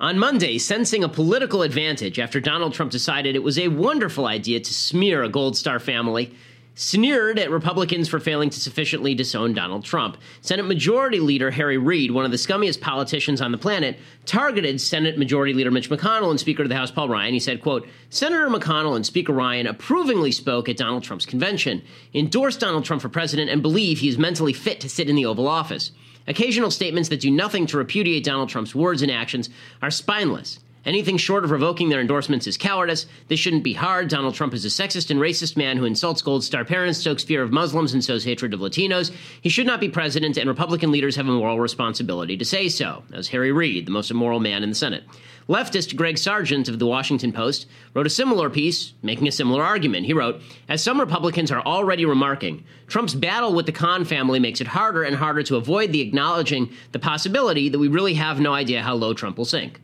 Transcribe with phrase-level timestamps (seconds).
[0.00, 4.60] On Monday, sensing a political advantage after Donald Trump decided it was a wonderful idea
[4.60, 6.32] to smear a Gold Star family,
[6.76, 10.16] sneered at Republicans for failing to sufficiently disown Donald Trump.
[10.40, 15.18] Senate Majority Leader Harry Reid, one of the scummiest politicians on the planet, targeted Senate
[15.18, 17.34] Majority Leader Mitch McConnell and Speaker of the House Paul Ryan.
[17.34, 21.82] He said, quote, Senator McConnell and Speaker Ryan approvingly spoke at Donald Trump's convention,
[22.14, 25.26] endorsed Donald Trump for president, and believe he is mentally fit to sit in the
[25.26, 25.90] Oval Office.
[26.28, 29.48] Occasional statements that do nothing to repudiate Donald Trump's words and actions
[29.82, 30.60] are spineless.
[30.84, 33.06] Anything short of revoking their endorsements is cowardice.
[33.28, 34.08] This shouldn't be hard.
[34.08, 37.42] Donald Trump is a sexist and racist man who insults Gold Star parents, stokes fear
[37.42, 39.10] of Muslims, and sows hatred of Latinos.
[39.40, 43.02] He should not be president, and Republican leaders have a moral responsibility to say so.
[43.10, 45.04] Was Harry Reid, the most immoral man in the Senate.
[45.48, 50.04] Leftist Greg Sargent of the Washington Post wrote a similar piece, making a similar argument.
[50.04, 54.60] He wrote, As some Republicans are already remarking, Trump's battle with the Khan family makes
[54.60, 58.52] it harder and harder to avoid the acknowledging the possibility that we really have no
[58.52, 59.80] idea how low Trump will sink.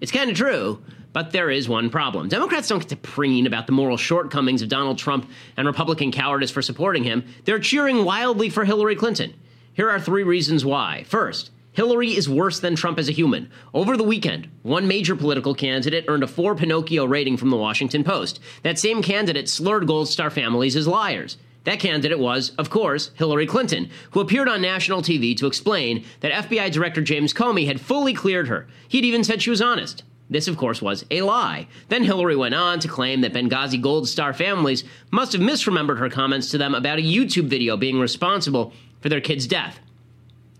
[0.00, 0.82] It's kind of true,
[1.12, 2.28] but there is one problem.
[2.28, 6.50] Democrats don't get to preen about the moral shortcomings of Donald Trump and Republican cowardice
[6.50, 7.24] for supporting him.
[7.44, 9.34] They're cheering wildly for Hillary Clinton.
[9.72, 11.04] Here are three reasons why.
[11.06, 13.50] First, Hillary is worse than Trump as a human.
[13.72, 18.02] Over the weekend, one major political candidate earned a four Pinocchio rating from the Washington
[18.02, 18.40] Post.
[18.62, 21.36] That same candidate slurred Gold Star families as liars.
[21.64, 26.48] That candidate was, of course, Hillary Clinton, who appeared on national TV to explain that
[26.48, 28.66] FBI Director James Comey had fully cleared her.
[28.88, 30.02] He'd even said she was honest.
[30.30, 31.66] This, of course, was a lie.
[31.88, 36.08] Then Hillary went on to claim that Benghazi Gold Star families must have misremembered her
[36.08, 39.80] comments to them about a YouTube video being responsible for their kid's death.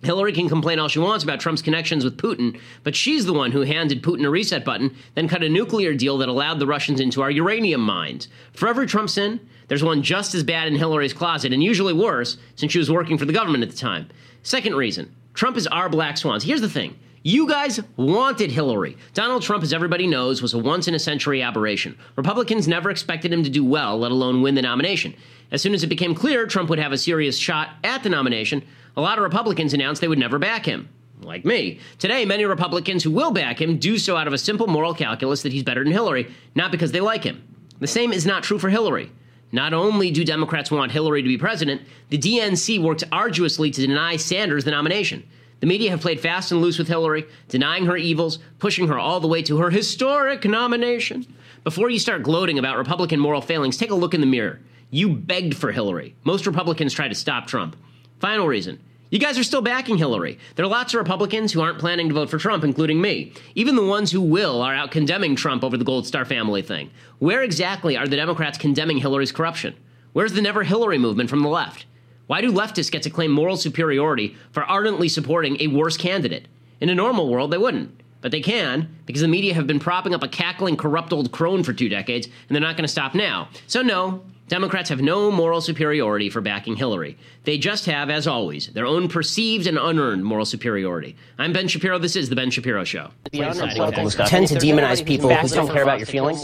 [0.03, 3.53] Hillary can complain all she wants about Trump's connections with Putin, but she's the one
[3.53, 7.01] who handed Putin a reset button, then cut a nuclear deal that allowed the Russians
[7.01, 8.27] into our uranium mines.
[8.53, 12.39] For every Trump sin, there's one just as bad in Hillary's closet, and usually worse,
[12.57, 14.09] since she was working for the government at the time.
[14.43, 16.43] Second reason Trump is our black swans.
[16.43, 16.99] Here's the thing.
[17.23, 18.97] You guys wanted Hillary.
[19.15, 21.97] Donald Trump, as everybody knows, was a once in a century aberration.
[22.17, 25.15] Republicans never expected him to do well, let alone win the nomination.
[25.53, 28.65] As soon as it became clear Trump would have a serious shot at the nomination,
[28.97, 30.89] a lot of Republicans announced they would never back him.
[31.21, 31.79] Like me.
[32.01, 35.43] Today, many Republicans who will back him do so out of a simple moral calculus
[35.43, 37.41] that he's better than Hillary, not because they like him.
[37.79, 39.13] The same is not true for Hillary.
[39.53, 44.17] Not only do Democrats want Hillary to be president, the DNC worked arduously to deny
[44.17, 45.27] Sanders the nomination.
[45.61, 49.21] The media have played fast and loose with Hillary, denying her evils, pushing her all
[49.21, 51.27] the way to her historic nomination.
[51.65, 54.61] Before you start gloating about Republican moral failings, take a look in the mirror.
[54.91, 56.15] You begged for Hillary.
[56.25, 57.77] Most Republicans try to stop Trump.
[58.21, 58.81] Final reason.
[59.11, 60.39] You guys are still backing Hillary.
[60.55, 63.33] There are lots of Republicans who aren't planning to vote for Trump, including me.
[63.57, 66.93] Even the ones who will are out condemning Trump over the Gold Star family thing.
[67.19, 69.75] Where exactly are the Democrats condemning Hillary's corruption?
[70.13, 71.87] Where's the Never Hillary movement from the left?
[72.29, 76.47] Why do leftists get to claim moral superiority for ardently supporting a worse candidate?
[76.81, 78.01] In a normal world, they wouldn't.
[78.21, 81.65] But they can, because the media have been propping up a cackling, corrupt old crone
[81.65, 83.49] for two decades, and they're not going to stop now.
[83.67, 87.17] So, no, Democrats have no moral superiority for backing Hillary.
[87.45, 91.15] They just have, as always, their own perceived and unearned moral superiority.
[91.39, 92.01] I'm Ben Shapiro.
[92.01, 93.13] This is The Ben Shapiro Show.
[93.31, 96.43] Tend to demonize people who don't care about your feelings.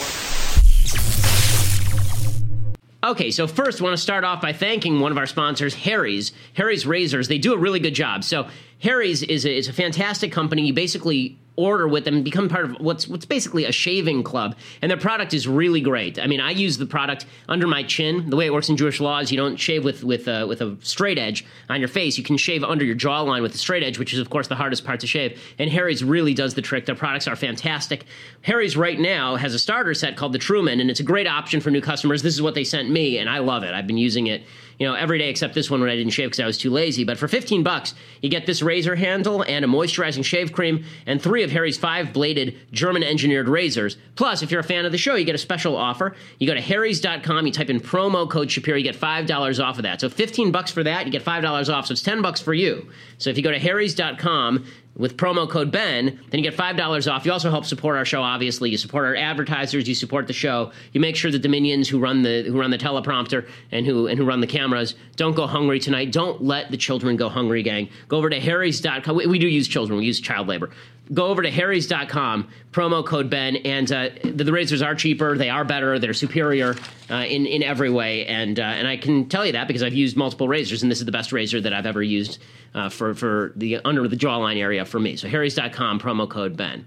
[3.03, 6.31] Okay, so first, I want to start off by thanking one of our sponsors, Harry's.
[6.57, 7.29] Harry's Razors.
[7.29, 8.25] They do a really good job.
[8.25, 8.49] So,
[8.81, 10.67] Harry's is a, is a fantastic company.
[10.67, 14.91] You basically order with them, become part of what's what's basically a shaving club, and
[14.91, 16.19] their product is really great.
[16.19, 18.29] I mean, I use the product under my chin.
[18.29, 20.61] The way it works in Jewish law is you don't shave with with uh, with
[20.61, 22.19] a straight edge on your face.
[22.19, 24.55] You can shave under your jawline with a straight edge, which is of course the
[24.55, 25.41] hardest part to shave.
[25.59, 26.87] And Harry's really does the trick.
[26.87, 28.05] Their products are fantastic.
[28.43, 31.61] Harry's right now has a starter set called the Truman, and it's a great option
[31.61, 32.23] for new customers.
[32.23, 33.73] This is what they sent me, and I love it.
[33.73, 34.45] I've been using it
[34.79, 36.71] you know, every day except this one when I didn't shave because I was too
[36.71, 37.05] lazy.
[37.05, 41.21] But for 15 bucks, you get this razor handle and a moisturizing shave cream and
[41.21, 43.97] three of Harry's five bladed German engineered razors.
[44.15, 46.15] Plus, if you're a fan of the show, you get a special offer.
[46.39, 49.83] You go to harrys.com, you type in promo code Shapiro, you get $5 off of
[49.85, 50.01] that.
[50.01, 51.87] So 15 bucks for that, you get $5 off.
[51.87, 52.91] So it's 10 bucks for you.
[53.19, 54.67] So if you go to harrys.com,
[54.97, 57.27] with promo code Ben, then you get $5 off.
[57.27, 58.71] You also help support our show, obviously.
[58.71, 60.73] You support our advertisers, you support the show.
[60.93, 64.19] You make sure the Dominions who run the who run the teleprompter and who and
[64.19, 66.13] who run the cameras don't go hungry tonight.
[66.13, 67.89] Don't let the children go hungry, gang.
[68.09, 69.17] Go over to harrys.com.
[69.17, 70.71] We, we do use children, we use child labor
[71.13, 75.49] go over to harrys.com promo code ben and uh, the, the, razors are cheaper they
[75.51, 76.75] are better they're superior
[77.11, 79.95] uh, in, in every way and, uh, and i can tell you that because i've
[79.95, 82.39] used multiple razors and this is the best razor that i've ever used
[82.77, 85.17] uh, for, for the under the jawline area for me.
[85.17, 86.87] So harrys.com promo code ben.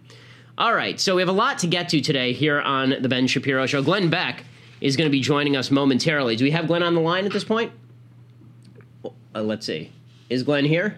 [0.57, 3.27] All right so we have a lot to get to today here on the ben
[3.27, 3.81] shapiro show.
[3.81, 4.44] Glenn beck
[4.81, 6.36] is going to be joining us momentarily.
[6.36, 7.71] Do we have glenn on the line at this point?
[9.04, 9.92] Uh, let's see.
[10.30, 10.98] Is glenn here?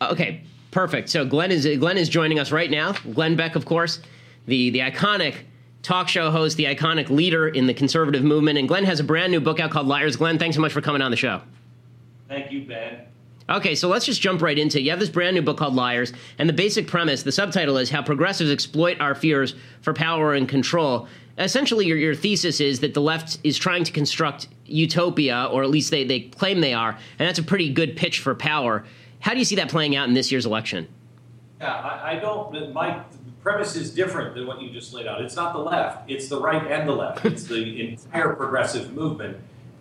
[0.00, 0.42] Okay
[0.72, 1.10] Perfect.
[1.10, 2.92] So Glenn is Glenn is joining us right now.
[3.12, 4.00] Glenn Beck, of course,
[4.46, 5.36] the the iconic
[5.82, 9.30] talk show host, the iconic leader in the conservative movement, and Glenn has a brand
[9.30, 10.16] new book out called Liars.
[10.16, 11.42] Glenn, thanks so much for coming on the show.
[12.26, 13.02] Thank you, Ben.
[13.50, 14.82] Okay, so let's just jump right into it.
[14.82, 17.90] You have this brand new book called Liars, and the basic premise, the subtitle is
[17.90, 21.06] How Progressives Exploit Our Fears for Power and Control.
[21.36, 25.70] Essentially, your, your thesis is that the left is trying to construct utopia, or at
[25.70, 28.84] least they, they claim they are, and that's a pretty good pitch for power.
[29.22, 30.88] How do you see that playing out in this year's election?
[31.60, 32.72] Yeah, I, I don't.
[32.72, 33.02] My
[33.40, 35.20] premise is different than what you just laid out.
[35.20, 37.24] It's not the left; it's the right and the left.
[37.24, 39.36] It's the entire progressive movement,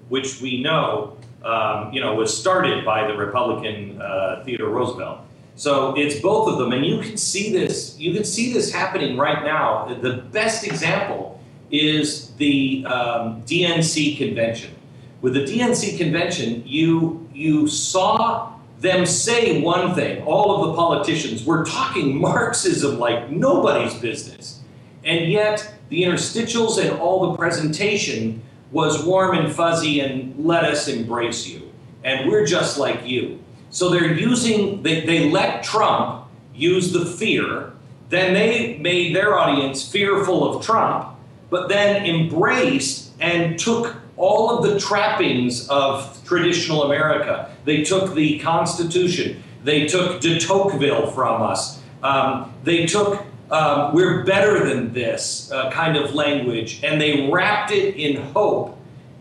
[0.10, 5.22] which we know, um, you know, was started by the Republican uh, Theodore Roosevelt.
[5.56, 7.98] So it's both of them, and you can see this.
[7.98, 9.92] You can see this happening right now.
[10.02, 11.42] The best example
[11.72, 14.76] is the um, DNC convention.
[15.22, 18.51] With the DNC convention, you you saw
[18.82, 24.62] them say one thing, all of the politicians were talking Marxism like nobody's business.
[25.04, 28.42] And yet, the interstitials and all the presentation
[28.72, 31.72] was warm and fuzzy and let us embrace you.
[32.04, 33.40] And we're just like you.
[33.70, 36.26] So they're using, they, they let Trump
[36.56, 37.74] use the fear,
[38.10, 41.16] then they made their audience fearful of Trump,
[41.50, 47.54] but then embraced and took all of the trappings of traditional America.
[47.66, 54.24] They took the Constitution, they took de Tocqueville from us, um, they took um, we're
[54.24, 58.78] better than this uh, kind of language, and they wrapped it in hope.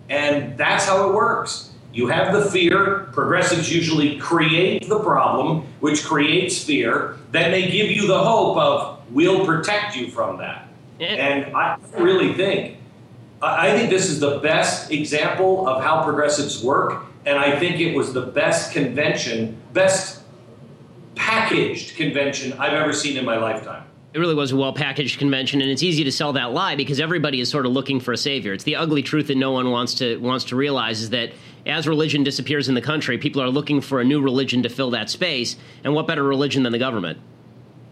[0.09, 1.73] And that's how it works.
[1.93, 7.17] You have the fear, progressives usually create the problem, which creates fear.
[7.33, 10.69] Then they give you the hope of, we'll protect you from that.
[11.01, 12.77] And I really think
[13.43, 17.95] I think this is the best example of how progressives work, and I think it
[17.97, 20.23] was the best convention, best
[21.15, 23.85] packaged convention I've ever seen in my lifetime.
[24.13, 27.01] It really was a well packaged convention, and it's easy to sell that lie because
[27.01, 28.53] everybody is sort of looking for a savior.
[28.53, 31.33] It's the ugly truth that no one wants to wants to realize is that
[31.65, 34.91] as religion disappears in the country, people are looking for a new religion to fill
[34.91, 37.19] that space, and what better religion than the government?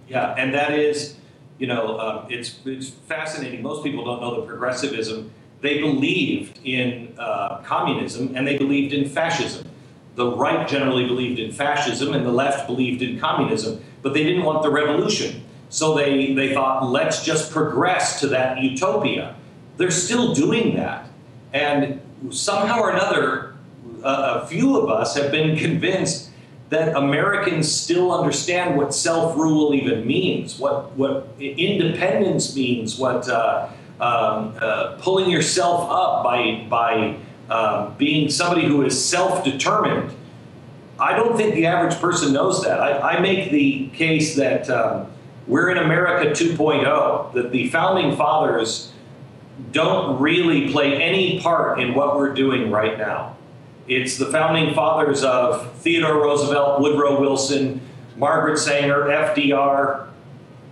[0.08, 1.16] Yeah, and that is,
[1.58, 3.62] you know, uh, it's it's fascinating.
[3.62, 5.30] Most people don't know the progressivism
[5.60, 9.66] they believed in uh, communism and they believed in fascism.
[10.14, 14.44] The right generally believed in fascism and the left believed in communism, but they didn't
[14.44, 15.44] want the revolution.
[15.68, 19.36] So they, they thought, let's just progress to that utopia.
[19.76, 21.08] They're still doing that.
[21.52, 22.00] And
[22.30, 23.54] somehow or another,
[24.02, 26.30] a, a few of us have been convinced
[26.70, 33.28] that Americans still understand what self rule even means, what, what independence means, what.
[33.28, 37.16] Uh, um, uh, pulling yourself up by by
[37.48, 40.14] uh, being somebody who is self-determined.
[41.00, 42.80] I don't think the average person knows that.
[42.80, 45.06] I, I make the case that um,
[45.46, 47.32] we're in America 2.0.
[47.32, 48.92] That the founding fathers
[49.72, 53.36] don't really play any part in what we're doing right now.
[53.86, 57.80] It's the founding fathers of Theodore Roosevelt, Woodrow Wilson,
[58.16, 60.08] Margaret Sanger, FDR,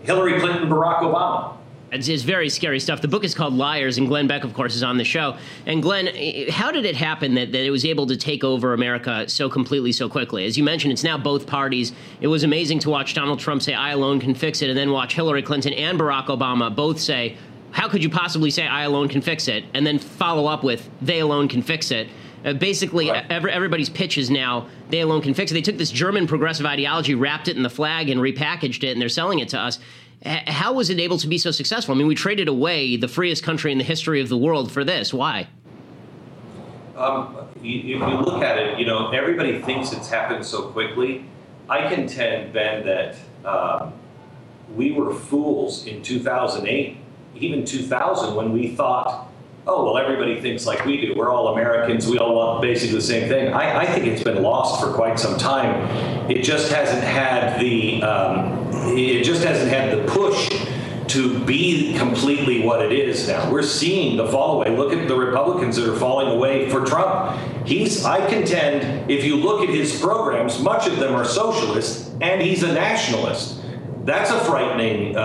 [0.02, 1.55] Hillary Clinton, Barack Obama.
[1.92, 3.00] It's, it's, very scary stuff.
[3.00, 5.36] The book is called Liars, and Glenn Beck, of course, is on the show.
[5.66, 6.08] And Glenn,
[6.50, 9.92] how did it happen that, that it was able to take over America so completely,
[9.92, 10.46] so quickly?
[10.46, 11.92] As you mentioned, it's now both parties.
[12.20, 14.90] It was amazing to watch Donald Trump say, I alone can fix it, and then
[14.90, 17.36] watch Hillary Clinton and Barack Obama both say,
[17.70, 19.64] How could you possibly say I alone can fix it?
[19.72, 22.08] And then follow up with, They alone can fix it.
[22.44, 23.24] Uh, basically, right.
[23.30, 25.54] every, everybody's pitch is now they alone can fix it.
[25.54, 29.00] They took this German progressive ideology, wrapped it in the flag, and repackaged it, and
[29.00, 29.78] they're selling it to us
[30.26, 31.94] how was it able to be so successful?
[31.94, 34.84] I mean, we traded away the freest country in the history of the world for
[34.84, 35.14] this.
[35.14, 35.48] Why?
[36.96, 41.24] Um, if you look at it, you know, everybody thinks it's happened so quickly.
[41.68, 43.92] I contend, Ben, that um,
[44.74, 46.96] we were fools in 2008,
[47.34, 49.28] even 2000, when we thought,
[49.66, 51.14] oh, well, everybody thinks like we do.
[51.16, 52.06] We're all Americans.
[52.06, 53.52] We all want basically the same thing.
[53.52, 56.30] I, I think it's been lost for quite some time.
[56.30, 60.48] It just hasn't had the um, it just hasn't had the push
[61.08, 63.50] to be completely what it is now.
[63.50, 64.76] We're seeing the fall away.
[64.76, 67.38] Look at the Republicans that are falling away for Trump.
[67.66, 72.40] He's, I contend, if you look at his programs, much of them are socialist, and
[72.40, 73.60] he's a nationalist.
[74.06, 75.20] That's a frightening uh,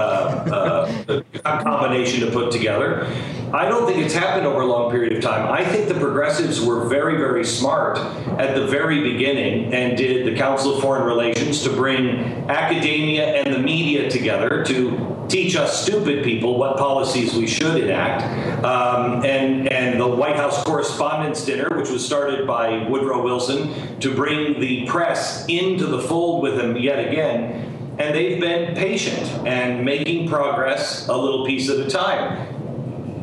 [1.45, 3.05] uh, combination to put together.
[3.53, 5.51] I don't think it's happened over a long period of time.
[5.51, 8.00] I think the progressives were very, very smart
[8.39, 13.53] at the very beginning and did the Council of Foreign Relations to bring academia and
[13.53, 18.23] the media together to teach us stupid people what policies we should enact.
[18.65, 24.15] Um, and, and the White House Correspondents' Dinner, which was started by Woodrow Wilson to
[24.15, 29.83] bring the press into the fold with him yet again and they've been patient and
[29.86, 32.48] making progress a little piece at a time.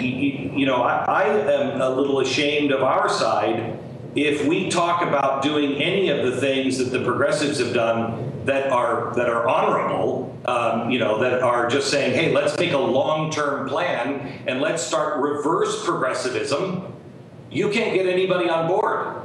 [0.00, 3.78] You know, I, I am a little ashamed of our side
[4.14, 8.70] if we talk about doing any of the things that the progressives have done that
[8.72, 12.78] are that are honorable, um, you know, that are just saying, hey, let's make a
[12.78, 16.92] long-term plan and let's start reverse progressivism.
[17.50, 19.22] You can't get anybody on board.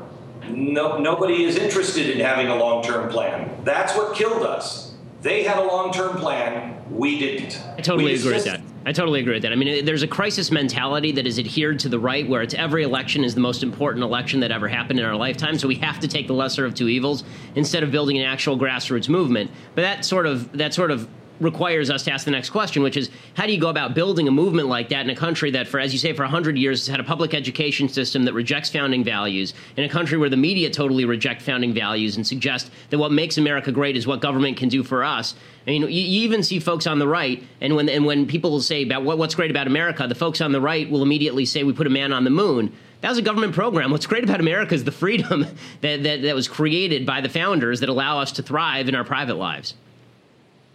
[0.49, 3.63] No, nobody is interested in having a long-term plan.
[3.63, 4.92] That's what killed us.
[5.23, 6.83] They had a long-term plan.
[6.91, 7.57] We didn't.
[7.77, 8.59] I totally we agree with that.
[8.85, 9.53] I totally agree with that.
[9.53, 12.83] I mean, there's a crisis mentality that is adhered to the right, where it's every
[12.83, 15.57] election is the most important election that ever happened in our lifetime.
[15.57, 17.23] So we have to take the lesser of two evils
[17.55, 19.49] instead of building an actual grassroots movement.
[19.75, 21.07] But that sort of that sort of
[21.39, 24.27] requires us to ask the next question, which is how do you go about building
[24.27, 26.85] a movement like that in a country that, for as you say, for 100 years
[26.85, 30.37] has had a public education system that rejects founding values, in a country where the
[30.37, 34.57] media totally reject founding values and suggest that what makes America great is what government
[34.57, 35.35] can do for us.
[35.65, 38.51] I mean, you, you even see folks on the right, and when and when people
[38.51, 41.45] will say about what, what's great about America, the folks on the right will immediately
[41.45, 42.71] say we put a man on the moon.
[43.01, 43.91] That was a government program.
[43.91, 45.41] What's great about America is the freedom
[45.81, 49.03] that, that, that was created by the founders that allow us to thrive in our
[49.03, 49.73] private lives.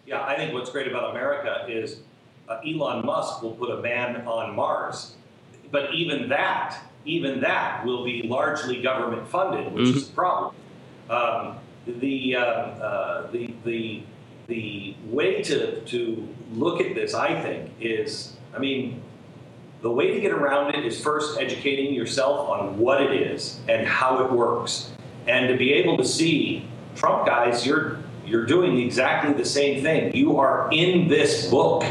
[0.08, 2.00] Yeah, I think what's great about America is
[2.48, 5.16] uh, Elon Musk will put a man on Mars,
[5.70, 9.98] but even that, even that will be largely government funded, which mm-hmm.
[9.98, 10.54] is a problem.
[11.10, 14.02] Um, the, uh, uh, the the
[14.46, 19.02] the way to to look at this, I think, is I mean,
[19.82, 23.86] the way to get around it is first educating yourself on what it is and
[23.86, 24.90] how it works,
[25.26, 27.97] and to be able to see Trump guys, you're
[28.28, 30.14] you're doing exactly the same thing.
[30.14, 31.82] You are in this book.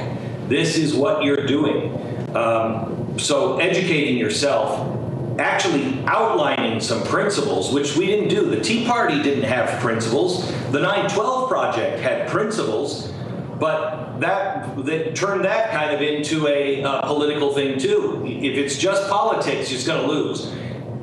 [0.47, 1.93] This is what you're doing.
[2.35, 4.95] Um, so, educating yourself,
[5.39, 8.49] actually outlining some principles, which we didn't do.
[8.49, 10.47] The Tea Party didn't have principles.
[10.71, 13.11] The 912 Project had principles,
[13.59, 18.23] but that, that turned that kind of into a political thing too.
[18.25, 20.53] If it's just politics, you're going to lose.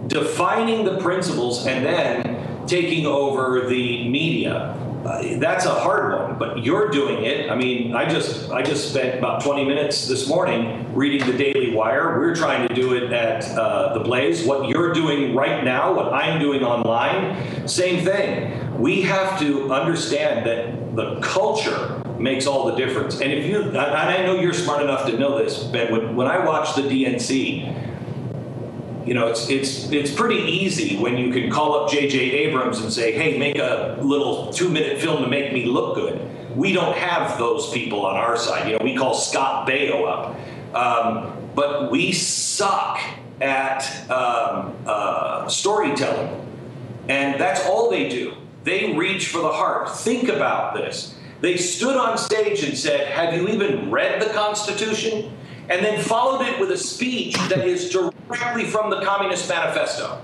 [0.07, 6.65] Defining the principles and then taking over the media uh, that's a hard one, but
[6.65, 7.51] you're doing it.
[7.51, 11.75] I mean, I just I just spent about 20 minutes this morning reading the Daily
[11.75, 12.19] Wire.
[12.19, 14.47] We're trying to do it at uh, the Blaze.
[14.47, 18.79] What you're doing right now, what I'm doing online, same thing.
[18.79, 23.21] We have to understand that the culture makes all the difference.
[23.21, 26.27] And if you, and I know you're smart enough to know this, but When, when
[26.27, 27.94] I watch the DNC
[29.07, 32.19] you know, it's it's it's pretty easy when you can call up J.J.
[32.19, 36.73] Abrams and say, "Hey, make a little two-minute film to make me look good." We
[36.73, 38.71] don't have those people on our side.
[38.71, 40.37] You know, we call Scott Baio up,
[40.75, 43.01] um, but we suck
[43.41, 46.47] at um, uh, storytelling,
[47.09, 48.35] and that's all they do.
[48.63, 49.91] They reach for the heart.
[49.91, 51.15] Think about this.
[51.43, 55.37] They stood on stage and said, "Have you even read the Constitution?"
[55.69, 60.21] And then followed it with a speech that is directly from the Communist Manifesto.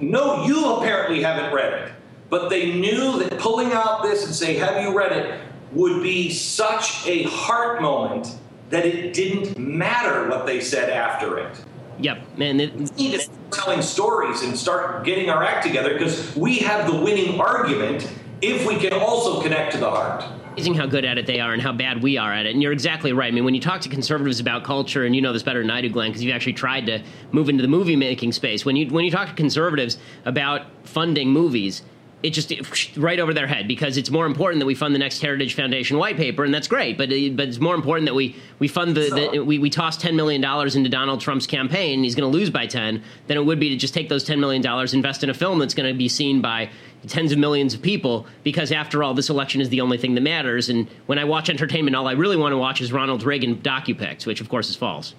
[0.00, 1.92] No, you apparently haven't read it,
[2.28, 5.40] but they knew that pulling out this and saying, Have you read it?
[5.72, 8.36] would be such a heart moment
[8.70, 11.64] that it didn't matter what they said after it.
[12.00, 12.60] Yep, man.
[12.60, 16.58] It, we need to start telling stories and start getting our act together because we
[16.58, 21.04] have the winning argument if we can also connect to the heart amazing how good
[21.04, 22.52] at it they are and how bad we are at it.
[22.52, 23.28] And you're exactly right.
[23.28, 25.70] I mean, when you talk to conservatives about culture, and you know this better than
[25.70, 27.02] I do, Glenn, because you've actually tried to
[27.32, 28.64] move into the movie making space.
[28.64, 31.82] When you when you talk to conservatives about funding movies,
[32.22, 32.52] it just
[32.96, 35.96] right over their head because it's more important that we fund the next Heritage Foundation
[35.96, 36.98] white paper, and that's great.
[36.98, 39.96] But uh, but it's more important that we we fund the, the we we toss
[39.96, 42.02] ten million dollars into Donald Trump's campaign.
[42.02, 43.02] He's going to lose by ten.
[43.26, 45.58] Than it would be to just take those ten million dollars, invest in a film
[45.58, 46.70] that's going to be seen by
[47.06, 50.20] tens of millions of people because after all this election is the only thing that
[50.20, 53.56] matters and when i watch entertainment all i really want to watch is ronald reagan
[53.56, 55.14] docu-pics which of course is false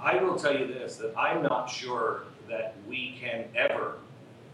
[0.00, 3.96] i will tell you this that i'm not sure that we can ever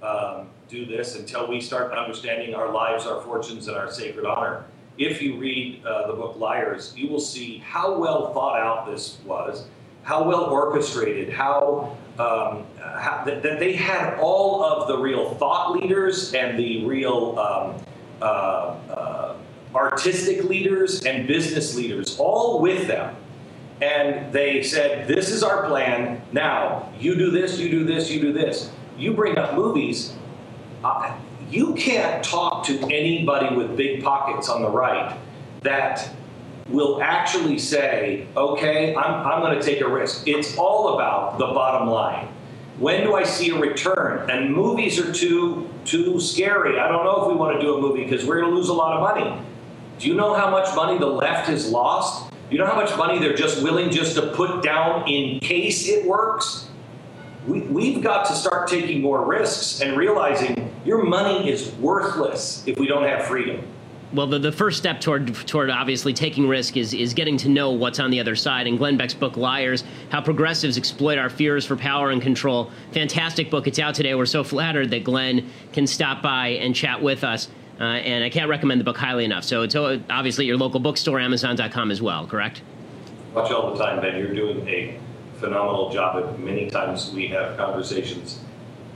[0.02, 4.64] um, do this until we start understanding our lives, our fortunes, and our sacred honor.
[4.98, 9.18] If you read uh, the book Liars, you will see how well thought out this
[9.24, 9.66] was,
[10.02, 15.72] how well orchestrated, how, um, how that, that, they had all of the real thought
[15.72, 17.82] leaders and the real um,
[18.22, 19.36] uh, uh,
[19.74, 23.14] artistic leaders and business leaders all with them.
[23.80, 26.20] And they said, This is our plan.
[26.32, 30.12] Now, you do this, you do this, you do this you bring up movies,
[30.84, 31.16] uh,
[31.50, 35.16] you can't talk to anybody with big pockets on the right
[35.62, 36.08] that
[36.70, 40.26] will actually say, okay, I'm, I'm going to take a risk.
[40.26, 42.28] It's all about the bottom line.
[42.78, 44.30] When do I see a return?
[44.30, 46.78] And movies are too too scary.
[46.78, 48.68] I don't know if we want to do a movie because we're going to lose
[48.68, 49.42] a lot of money.
[49.98, 52.30] Do you know how much money the left has lost?
[52.30, 55.88] Do you know how much money they're just willing just to put down in case
[55.88, 56.68] it works?
[57.46, 62.78] We, we've got to start taking more risks and realizing your money is worthless if
[62.78, 63.62] we don't have freedom
[64.12, 67.70] well, the, the first step toward toward obviously taking risk is is getting to know
[67.70, 68.66] what's on the other side.
[68.66, 73.50] And Glenn Beck's book, Liars: How Progressives Exploit Our Fears for Power and Control, fantastic
[73.50, 73.66] book.
[73.66, 74.14] It's out today.
[74.14, 77.48] We're so flattered that Glenn can stop by and chat with us.
[77.80, 79.44] Uh, and I can't recommend the book highly enough.
[79.44, 82.26] So it's uh, obviously your local bookstore, Amazon.com as well.
[82.26, 82.60] Correct?
[83.32, 84.18] Watch all the time, Ben.
[84.18, 84.98] You're doing a
[85.36, 86.38] phenomenal job.
[86.38, 88.40] many times we have conversations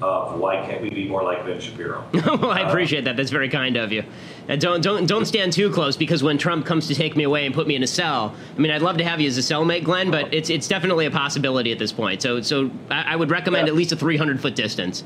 [0.02, 2.04] of why can't we be more like Ben Shapiro?
[2.12, 3.16] well, I appreciate that.
[3.16, 4.02] That's very kind of you.
[4.48, 7.46] And don't don't don't stand too close because when Trump comes to take me away
[7.46, 9.40] and put me in a cell, I mean, I'd love to have you as a
[9.40, 12.20] cellmate, Glenn, but it's it's definitely a possibility at this point.
[12.20, 13.72] So so I, I would recommend yeah.
[13.72, 15.02] at least a 300 foot distance.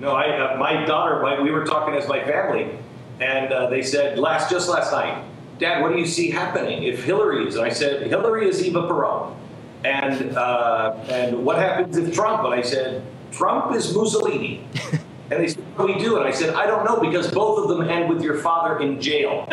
[0.00, 2.78] No, I uh, my daughter, my, we were talking as my family,
[3.20, 5.22] and uh, they said last just last night,
[5.58, 7.56] Dad, what do you see happening if Hillary is?
[7.56, 9.36] And I said Hillary is Eva Peron,
[9.84, 12.44] and uh, and what happens if Trump?
[12.44, 14.66] And I said Trump is Mussolini.
[15.30, 16.18] And they said, What do we do?
[16.18, 19.00] And I said, I don't know, because both of them end with your father in
[19.00, 19.46] jail.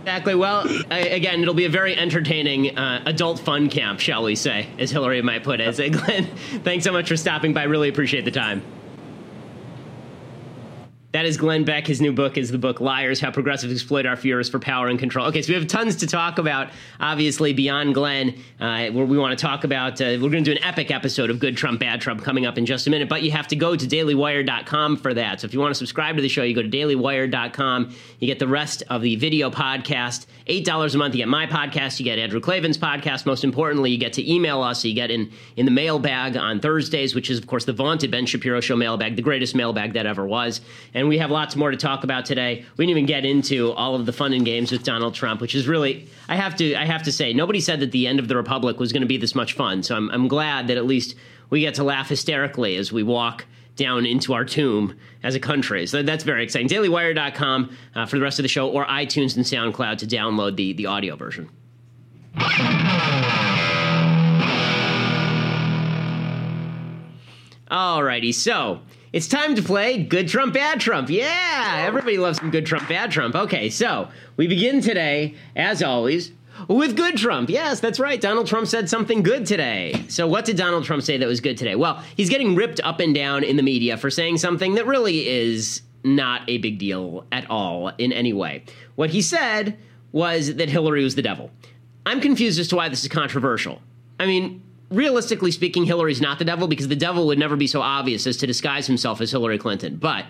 [0.00, 0.34] exactly.
[0.34, 4.68] Well, I, again, it'll be a very entertaining uh, adult fun camp, shall we say,
[4.78, 5.72] as Hillary might put it.
[5.92, 6.26] Glenn,
[6.62, 7.62] thanks so much for stopping by.
[7.64, 8.62] Really appreciate the time.
[11.12, 11.86] That is Glenn Beck.
[11.86, 14.98] His new book is the book Liars How Progressives Exploit Our Fears for Power and
[14.98, 15.26] Control.
[15.26, 19.38] Okay, so we have tons to talk about, obviously, beyond Glenn, uh, where we want
[19.38, 20.00] to talk about.
[20.00, 22.56] Uh, we're going to do an epic episode of Good Trump, Bad Trump coming up
[22.56, 25.42] in just a minute, but you have to go to dailywire.com for that.
[25.42, 27.94] So if you want to subscribe to the show, you go to dailywire.com.
[28.18, 30.24] You get the rest of the video podcast.
[30.46, 33.26] $8 a month, you get my podcast, you get Andrew Klavan's podcast.
[33.26, 34.82] Most importantly, you get to email us.
[34.82, 38.24] You get in, in the mailbag on Thursdays, which is, of course, the vaunted Ben
[38.24, 40.62] Shapiro Show mailbag, the greatest mailbag that ever was.
[40.94, 42.64] And and we have lots more to talk about today.
[42.76, 45.52] We didn't even get into all of the fun and games with Donald Trump, which
[45.52, 48.28] is really I have to I have to say nobody said that the end of
[48.28, 49.82] the republic was going to be this much fun.
[49.82, 51.16] So I'm I'm glad that at least
[51.50, 55.88] we get to laugh hysterically as we walk down into our tomb as a country.
[55.88, 56.68] So that's very exciting.
[56.68, 60.72] DailyWire.com uh, for the rest of the show, or iTunes and SoundCloud to download the
[60.74, 61.50] the audio version.
[67.72, 71.10] Alrighty, so it's time to play Good Trump, Bad Trump.
[71.10, 73.34] Yeah, everybody loves some Good Trump, Bad Trump.
[73.34, 76.32] Okay, so we begin today, as always,
[76.66, 77.50] with Good Trump.
[77.50, 78.20] Yes, that's right.
[78.20, 80.02] Donald Trump said something good today.
[80.08, 81.74] So, what did Donald Trump say that was good today?
[81.74, 85.28] Well, he's getting ripped up and down in the media for saying something that really
[85.28, 88.64] is not a big deal at all in any way.
[88.94, 89.76] What he said
[90.12, 91.50] was that Hillary was the devil.
[92.06, 93.80] I'm confused as to why this is controversial.
[94.18, 94.62] I mean,
[94.92, 98.36] realistically speaking, Hillary's not the devil because the devil would never be so obvious as
[98.38, 99.96] to disguise himself as Hillary Clinton.
[99.96, 100.26] But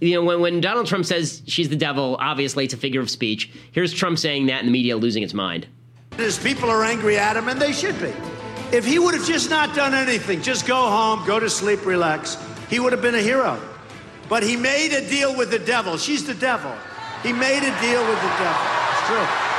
[0.00, 3.10] you know, when, when Donald Trump says she's the devil, obviously it's a figure of
[3.10, 3.50] speech.
[3.72, 5.66] Here's Trump saying that and the media losing its mind.
[6.16, 8.12] His people are angry at him, and they should be.
[8.72, 12.38] If he would have just not done anything, just go home, go to sleep, relax,
[12.68, 13.60] he would have been a hero.
[14.28, 15.96] But he made a deal with the devil.
[15.96, 16.72] She's the devil.
[17.22, 18.62] He made a deal with the devil.
[18.92, 19.49] It's true.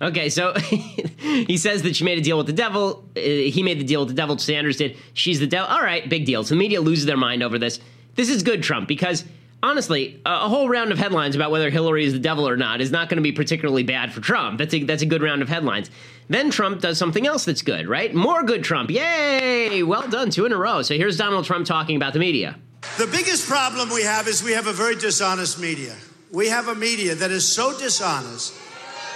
[0.00, 3.04] Okay, so he says that she made a deal with the devil.
[3.16, 4.38] Uh, he made the deal with the devil.
[4.38, 4.96] Sanders did.
[5.12, 5.68] She's the devil.
[5.68, 6.44] All right, big deal.
[6.44, 7.80] So the media loses their mind over this.
[8.14, 9.24] This is good, Trump, because
[9.62, 12.90] honestly, a, whole round of headlines about whether Hillary is the devil or not is
[12.90, 14.58] not going to be particularly bad for Trump.
[14.58, 15.90] That's a that's a good round of headlines.
[16.28, 18.14] Then Trump does something else that's good, right?
[18.14, 18.90] More good Trump.
[18.90, 19.82] Yay!
[19.82, 20.82] Well done, two in a row.
[20.82, 22.56] So here's Donald Trump talking about the media.
[22.98, 25.96] The biggest problem we have is we have a very dishonest media.
[26.30, 28.54] We have a media that is so dishonest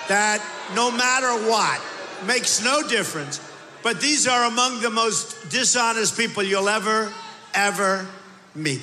[0.08, 1.80] that no matter what,
[2.26, 3.40] makes no difference.
[3.82, 7.12] But these are among the most dishonest people you'll ever,
[7.54, 8.06] ever
[8.54, 8.82] meet.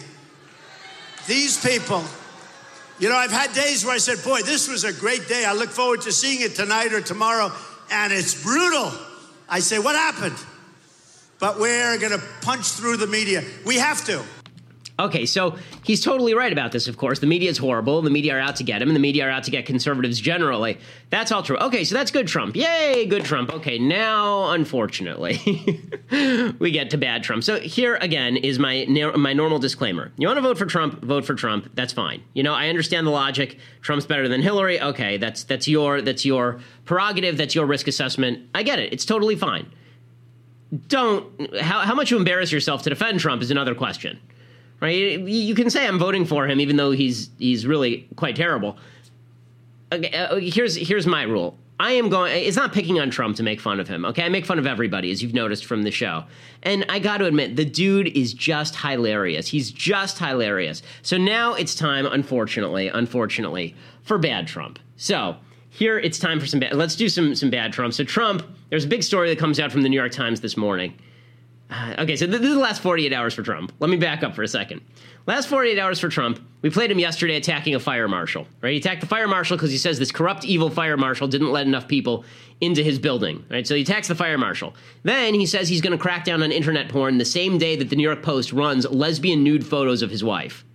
[1.27, 2.03] These people,
[2.99, 5.45] you know, I've had days where I said, boy, this was a great day.
[5.45, 7.51] I look forward to seeing it tonight or tomorrow,
[7.91, 8.91] and it's brutal.
[9.47, 10.37] I say, what happened?
[11.39, 13.43] But we're going to punch through the media.
[13.65, 14.21] We have to.
[14.99, 17.19] Okay, so he's totally right about this, of course.
[17.19, 18.01] The media is horrible.
[18.01, 20.19] The media are out to get him, and the media are out to get conservatives
[20.19, 20.77] generally.
[21.09, 21.57] That's all true.
[21.57, 22.57] Okay, so that's good Trump.
[22.57, 23.53] Yay, good Trump.
[23.53, 25.39] Okay, now, unfortunately,
[26.59, 27.45] we get to bad Trump.
[27.45, 28.85] So here, again, is my,
[29.15, 30.11] my normal disclaimer.
[30.17, 31.71] You want to vote for Trump, vote for Trump.
[31.75, 32.21] That's fine.
[32.33, 33.57] You know, I understand the logic.
[33.81, 34.81] Trump's better than Hillary.
[34.81, 37.37] Okay, that's, that's, your, that's your prerogative.
[37.37, 38.49] That's your risk assessment.
[38.53, 38.91] I get it.
[38.91, 39.71] It's totally fine.
[40.87, 44.19] Don't, how, how much you embarrass yourself to defend Trump is another question
[44.81, 45.19] right?
[45.19, 48.77] You can say I'm voting for him, even though he's he's really quite terrible.
[49.91, 51.57] Okay, uh, here's here's my rule.
[51.81, 52.35] I am going.
[52.35, 54.03] It's not picking on Trump to make fun of him.
[54.03, 56.25] Okay, I make fun of everybody, as you've noticed from the show.
[56.61, 59.47] And I got to admit, the dude is just hilarious.
[59.47, 60.83] He's just hilarious.
[61.03, 64.77] So now it's time, unfortunately, unfortunately, for bad Trump.
[64.97, 65.37] So
[65.69, 66.73] here it's time for some bad.
[66.73, 67.93] Let's do some some bad Trump.
[67.93, 70.57] So Trump, there's a big story that comes out from the New York Times this
[70.57, 70.93] morning.
[71.69, 73.71] Uh, okay, so this is the last 48 hours for Trump.
[73.79, 74.81] Let me back up for a second.
[75.27, 76.39] Last 48 hours for Trump.
[76.63, 78.71] We played him yesterday attacking a fire marshal, right?
[78.71, 81.67] He attacked the fire marshal because he says this corrupt, evil fire marshal didn't let
[81.67, 82.25] enough people
[82.59, 83.67] into his building, right?
[83.67, 84.73] So he attacks the fire marshal.
[85.03, 87.89] Then he says he's going to crack down on internet porn the same day that
[87.89, 90.65] the New York Post runs lesbian nude photos of his wife.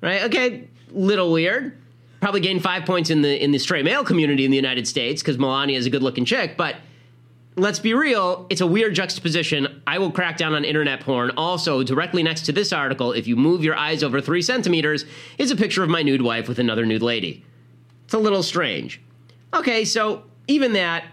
[0.00, 0.22] Right?
[0.22, 1.76] Okay, little weird.
[2.20, 5.20] Probably gained five points in the in the straight male community in the United States
[5.20, 6.76] because Melania is a good looking chick, but
[7.56, 9.82] let's be real, it's a weird juxtaposition.
[9.86, 11.32] I will crack down on internet porn.
[11.36, 15.04] Also, directly next to this article, if you move your eyes over three centimeters,
[15.38, 17.44] is a picture of my nude wife with another nude lady.
[18.04, 19.00] It's a little strange.
[19.54, 21.04] Okay, so even that,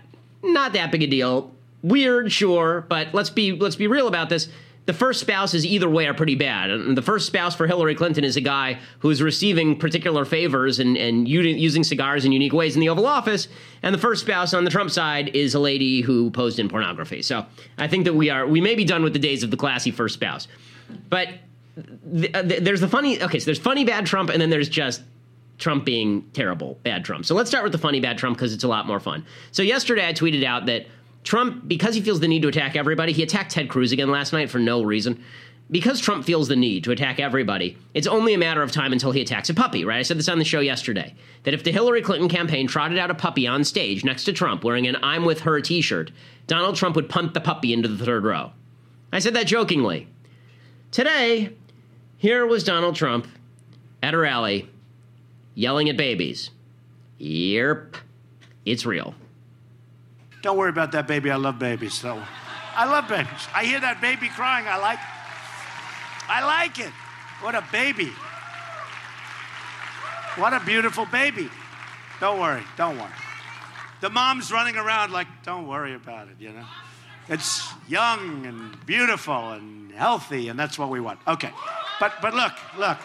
[0.43, 1.51] not that big a deal.
[1.81, 4.49] Weird, sure, but let's be let's be real about this
[4.85, 6.69] the first spouses either way are pretty bad.
[6.69, 10.97] And the first spouse for Hillary Clinton is a guy who's receiving particular favors and,
[10.97, 13.47] and using cigars in unique ways in the Oval Office.
[13.81, 17.21] And the first spouse on the Trump side is a lady who posed in pornography.
[17.21, 17.45] So
[17.77, 19.91] I think that we are we may be done with the days of the classy
[19.91, 20.49] first spouse.
[21.09, 21.29] But
[22.13, 24.69] th- uh, th- there's the funny okay, so there's funny bad Trump, and then there's
[24.69, 25.01] just
[25.59, 27.23] Trump being terrible bad Trump.
[27.23, 29.25] So let's start with the funny bad Trump because it's a lot more fun.
[29.51, 30.87] So yesterday I tweeted out that
[31.23, 34.33] Trump, because he feels the need to attack everybody, he attacked Ted Cruz again last
[34.33, 35.23] night for no reason.
[35.71, 39.11] Because Trump feels the need to attack everybody, it's only a matter of time until
[39.11, 39.99] he attacks a puppy, right?
[39.99, 41.15] I said this on the show yesterday.
[41.43, 44.63] That if the Hillary Clinton campaign trotted out a puppy on stage next to Trump
[44.63, 46.11] wearing an I'm with her t shirt,
[46.47, 48.51] Donald Trump would punt the puppy into the third row.
[49.11, 50.07] I said that jokingly.
[50.91, 51.53] Today,
[52.17, 53.27] here was Donald Trump
[54.03, 54.69] at a rally
[55.55, 56.51] yelling at babies.
[57.19, 57.95] Yep,
[58.65, 59.15] it's real.
[60.43, 61.31] Don't worry about that baby.
[61.31, 61.93] I love babies.
[61.93, 62.21] So
[62.75, 63.47] I love babies.
[63.55, 64.67] I hear that baby crying.
[64.67, 64.99] I like
[66.27, 66.91] I like it.
[67.41, 68.11] What a baby.
[70.35, 71.49] What a beautiful baby.
[72.19, 72.63] Don't worry.
[72.77, 73.09] Don't worry.
[74.01, 76.65] The mom's running around like, don't worry about it, you know?
[77.29, 81.19] It's young and beautiful and healthy, and that's what we want.
[81.25, 81.51] Okay.
[82.01, 82.97] But but look, look.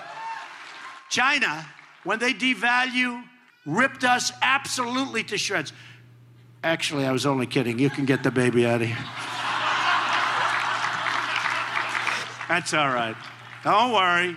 [1.08, 1.64] China,
[2.02, 3.22] when they devalue,
[3.64, 5.72] ripped us absolutely to shreds.
[6.64, 7.78] Actually, I was only kidding.
[7.78, 8.96] You can get the baby out of here.
[12.48, 13.16] That's all right.
[13.62, 14.36] Don't worry.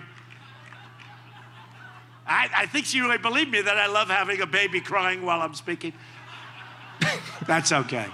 [2.27, 5.41] I, I, think she really believed me that I love having a baby crying while
[5.41, 5.93] I'm speaking.
[7.47, 8.07] That's okay.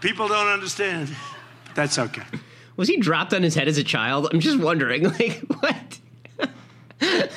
[0.00, 1.14] People don't understand.
[1.74, 2.22] That's okay.
[2.76, 4.28] Was he dropped on his head as a child?
[4.32, 5.85] I'm just wondering, like, what?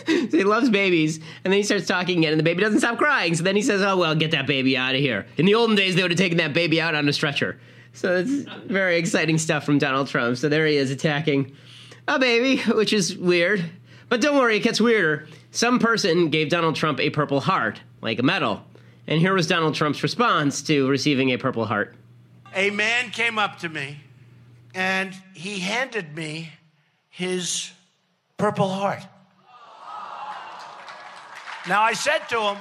[0.10, 2.98] So he loves babies, and then he starts talking again, and the baby doesn't stop
[2.98, 3.36] crying.
[3.36, 5.76] So then he says, "Oh well, get that baby out of here." In the olden
[5.76, 7.60] days, they would have taken that baby out on a stretcher.
[7.94, 8.32] So it's
[8.66, 10.38] very exciting stuff from Donald Trump.
[10.38, 11.56] So there he is attacking
[12.08, 13.64] a baby, which is weird.
[14.10, 15.28] But don't worry, it gets weirder.
[15.52, 18.64] Some person gave Donald Trump a Purple Heart, like a medal.
[19.08, 21.96] And here was Donald Trump's response to receiving a Purple Heart.
[22.56, 23.98] A man came up to me
[24.74, 26.52] and he handed me
[27.10, 27.72] his
[28.38, 29.04] Purple Heart.
[31.70, 32.58] Now I said to him,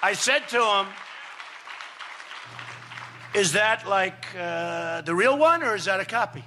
[0.00, 0.86] I said to him,
[3.34, 6.44] is that like uh, the real one or is that a copy?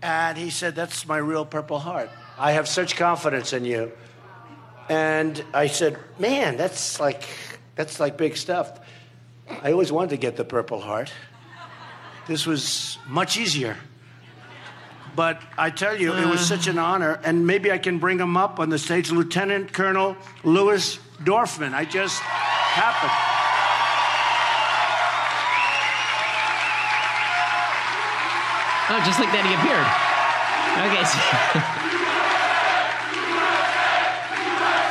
[0.00, 2.08] And he said, That's my real Purple Heart.
[2.38, 3.90] I have such confidence in you.
[4.88, 7.24] And I said, Man, that's like
[7.74, 8.78] that's like big stuff.
[9.48, 11.12] I always wanted to get the Purple Heart.
[12.28, 13.76] This was much easier.
[15.16, 18.36] But I tell you, it was such an honor, and maybe I can bring him
[18.36, 19.10] up on the stage.
[19.10, 21.74] Lieutenant Colonel Louis Dorfman.
[21.74, 23.12] I just happened.
[28.92, 29.86] Oh, just like that, he appeared.
[30.82, 31.76] Okay.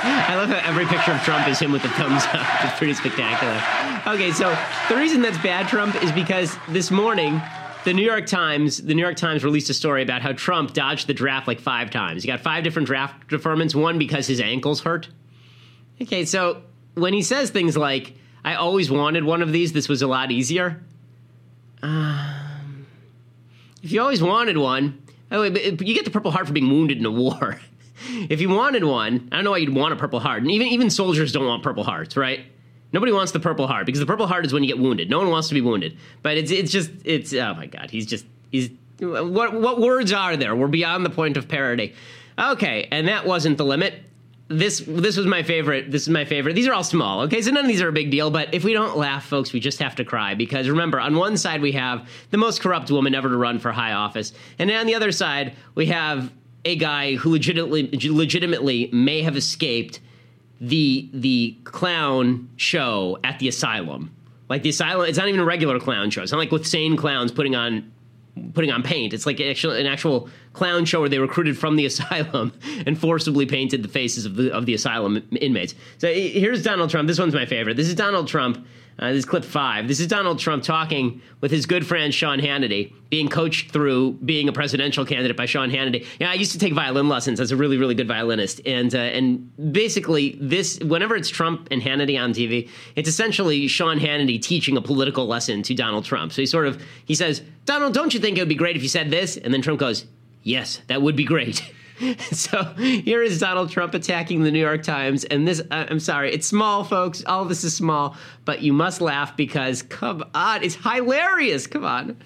[0.02, 2.48] I love how every picture of Trump is him with the thumbs up.
[2.64, 3.60] It's pretty spectacular.
[4.08, 4.56] Okay, so
[4.88, 7.42] the reason that's bad Trump is because this morning
[7.90, 11.08] the New York Times, the New York Times released a story about how Trump dodged
[11.08, 12.22] the draft like five times.
[12.22, 13.74] He got five different draft deferments.
[13.74, 15.10] One because his ankles hurt.
[16.00, 16.62] Okay, so
[16.94, 18.14] when he says things like,
[18.46, 19.74] "I always wanted one of these.
[19.74, 20.84] This was a lot easier."
[21.82, 22.86] Um,
[23.82, 27.08] if you always wanted one, oh, you get the Purple Heart for being wounded in
[27.08, 27.60] a war.
[28.30, 30.44] if you wanted one, I don't know why you'd want a Purple Heart.
[30.44, 32.42] And even even soldiers don't want Purple Hearts, right?
[32.92, 35.10] Nobody wants the Purple Heart because the Purple Heart is when you get wounded.
[35.10, 35.98] No one wants to be wounded.
[36.24, 40.36] But it's it's just it's oh my god, he's just he's what what words are
[40.36, 40.56] there?
[40.56, 41.94] We're beyond the point of parody.
[42.38, 44.02] Okay, and that wasn't the limit.
[44.48, 45.92] this this was my favorite.
[45.92, 46.56] This is my favorite.
[46.56, 47.22] These are all small.
[47.22, 48.32] Okay, so none of these are a big deal.
[48.32, 51.38] But if we don't laugh, folks, we just have to cry because remember, on one
[51.38, 54.88] side we have the most corrupt woman ever to run for high office, and on
[54.88, 56.32] the other side we have
[56.66, 60.00] a guy who legitimately legitimately may have escaped
[60.62, 64.12] the the clown show at the asylum.
[64.50, 66.24] Like the asylum, it's not even a regular clown show.
[66.24, 67.92] It's not like with sane clowns putting on
[68.54, 69.14] putting on paint.
[69.14, 72.54] It's like actually an actual clown show where they recruited from the asylum
[72.86, 75.76] and forcibly painted the faces of the of the asylum inmates.
[75.98, 77.08] So here's Donald Trump.
[77.08, 77.78] This one's my favorite.
[77.78, 78.66] This is Donald Trump
[79.00, 79.88] uh, this is clip five.
[79.88, 84.50] This is Donald Trump talking with his good friend Sean Hannity, being coached through being
[84.50, 86.06] a presidential candidate by Sean Hannity.
[86.20, 88.98] Yeah, I used to take violin lessons as a really, really good violinist, and uh,
[88.98, 94.76] and basically this, whenever it's Trump and Hannity on TV, it's essentially Sean Hannity teaching
[94.76, 96.34] a political lesson to Donald Trump.
[96.34, 98.84] So he sort of he says, Donald, don't you think it would be great if
[98.84, 99.38] you said this?
[99.38, 100.06] And then Trump goes,
[100.44, 101.74] Yes, that would be great.
[102.32, 106.34] so here is Donald Trump attacking the New York Times, and this uh, I'm sorry,
[106.34, 107.24] it's small, folks.
[107.26, 111.68] All this is small, but you must laugh because come on, it's hilarious.
[111.68, 112.18] Come on.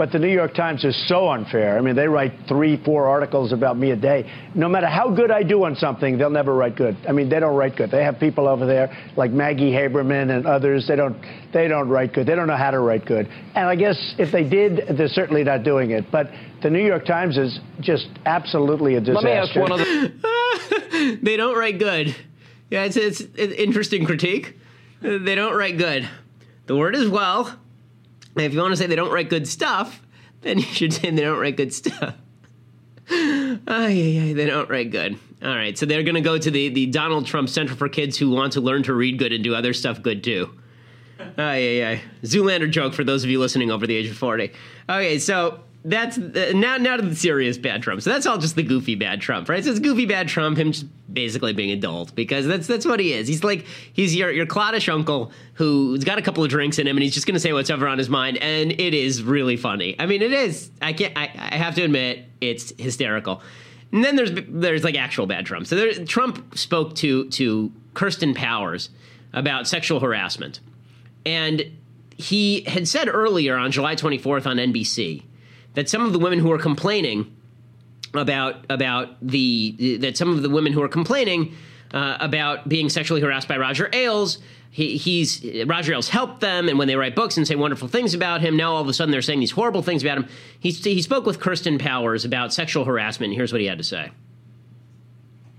[0.00, 1.76] But the New York Times is so unfair.
[1.76, 4.32] I mean, they write three, four articles about me a day.
[4.54, 6.96] No matter how good I do on something, they'll never write good.
[7.06, 7.90] I mean, they don't write good.
[7.90, 10.88] They have people over there like Maggie Haberman and others.
[10.88, 11.18] They don't,
[11.52, 12.26] they don't write good.
[12.26, 13.28] They don't know how to write good.
[13.54, 16.10] And I guess if they did, they're certainly not doing it.
[16.10, 16.30] But
[16.62, 19.28] the New York Times is just absolutely a disaster.
[19.28, 21.18] Let me ask one of the.
[21.22, 22.16] they don't write good.
[22.70, 24.56] Yeah, it's, it's an interesting critique.
[25.02, 26.08] They don't write good.
[26.68, 27.59] The word is well
[28.36, 30.02] if you want to say they don't write good stuff,
[30.42, 32.14] then you should say they don't write good stuff.
[33.12, 35.18] Oh, yeah, yeah, they don't write good.
[35.42, 38.16] All right, so they're going to go to the, the Donald Trump Center for Kids
[38.16, 40.50] who want to learn to read good and do other stuff good too.
[41.18, 41.98] Oh, yeah, yeah.
[42.22, 44.52] Zoolander joke for those of you listening over the age of 40.
[44.88, 48.02] Okay, so that's uh, now now to the serious bad Trump.
[48.02, 49.64] So that's all just the goofy bad Trump, right?
[49.64, 53.14] So it's goofy bad Trump, him just basically being adult because that's that's what he
[53.14, 53.26] is.
[53.26, 56.96] He's like he's your your cloddish uncle who's got a couple of drinks in him
[56.96, 59.56] and he's just going to say what's ever on his mind, and it is really
[59.56, 59.96] funny.
[59.98, 60.70] I mean, it is.
[60.82, 61.16] I can't.
[61.16, 63.40] I, I have to admit, it's hysterical.
[63.92, 65.66] And then there's there's like actual bad Trump.
[65.66, 68.90] So there, Trump spoke to to Kirsten Powers
[69.32, 70.60] about sexual harassment,
[71.24, 71.70] and
[72.18, 75.22] he had said earlier on July 24th on NBC
[75.74, 77.34] that some of the women who are complaining
[78.14, 81.54] about about the that some of the women who are complaining
[81.92, 84.38] uh, about being sexually harassed by Roger Ailes.
[84.72, 88.14] He, he's Roger Ailes helped them, and when they write books and say wonderful things
[88.14, 90.28] about him, now all of a sudden they're saying these horrible things about him.
[90.60, 93.30] He, he spoke with Kirsten Powers about sexual harassment.
[93.30, 94.12] And here's what he had to say.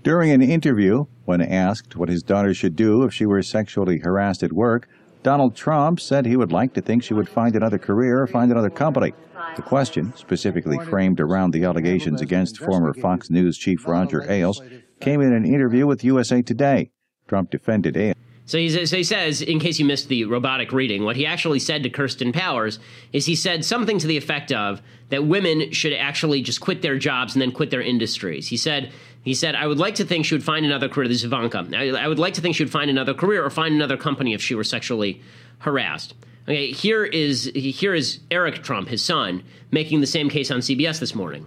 [0.02, 4.42] During an interview, when asked what his daughter should do if she were sexually harassed
[4.42, 4.88] at work,
[5.22, 8.70] Donald Trump said he would like to think she would find another career find another
[8.70, 9.12] company.
[9.56, 14.62] The question, specifically framed around the allegations against former Fox News chief Roger Ailes,
[15.00, 16.90] came in an interview with USA Today.
[17.28, 18.16] Trump defended Ailes.
[18.44, 21.84] So, so he says, in case you missed the robotic reading, what he actually said
[21.84, 22.80] to Kirsten Powers
[23.12, 26.98] is he said something to the effect of that women should actually just quit their
[26.98, 28.48] jobs and then quit their industries.
[28.48, 31.06] He said, he said, I would like to think she would find another career.
[31.06, 31.68] This is Ivanka.
[31.74, 34.34] I, I would like to think she would find another career or find another company
[34.34, 35.22] if she were sexually
[35.58, 36.14] harassed.
[36.44, 40.98] Okay, here is here is Eric Trump, his son, making the same case on CBS
[40.98, 41.46] this morning.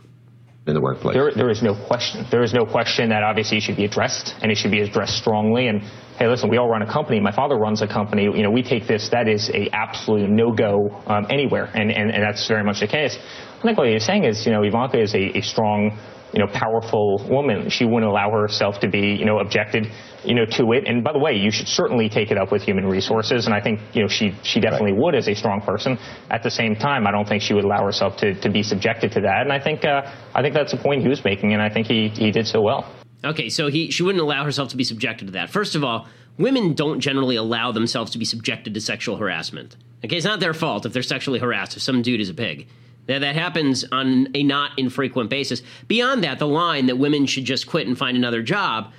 [0.67, 2.25] In the workplace, there, there is no question.
[2.31, 5.17] There is no question that obviously it should be addressed, and it should be addressed
[5.17, 5.67] strongly.
[5.67, 5.81] And
[6.17, 7.19] hey, listen, we all run a company.
[7.19, 8.23] My father runs a company.
[8.23, 9.09] You know, we take this.
[9.09, 12.87] That is a absolute no go um, anywhere, and, and and that's very much the
[12.87, 13.17] case.
[13.59, 15.99] I think what you're saying is, you know, Ivanka is a, a strong
[16.33, 17.69] you know, powerful woman.
[17.69, 19.87] She wouldn't allow herself to be, you know, objected,
[20.23, 20.85] you know, to it.
[20.87, 23.45] And by the way, you should certainly take it up with human resources.
[23.45, 25.01] And I think, you know, she, she definitely right.
[25.01, 25.97] would as a strong person.
[26.29, 29.11] At the same time, I don't think she would allow herself to, to be subjected
[29.13, 29.41] to that.
[29.43, 31.53] And I think, uh, I think that's the point he was making.
[31.53, 32.91] And I think he, he did so well.
[33.23, 33.49] Okay.
[33.49, 35.49] So he, she wouldn't allow herself to be subjected to that.
[35.49, 36.07] First of all,
[36.37, 39.77] women don't generally allow themselves to be subjected to sexual harassment.
[40.03, 40.17] Okay.
[40.17, 42.67] It's not their fault if they're sexually harassed if some dude is a pig.
[43.07, 45.61] That, that happens on a not infrequent basis.
[45.87, 48.91] Beyond that, the line that women should just quit and find another job.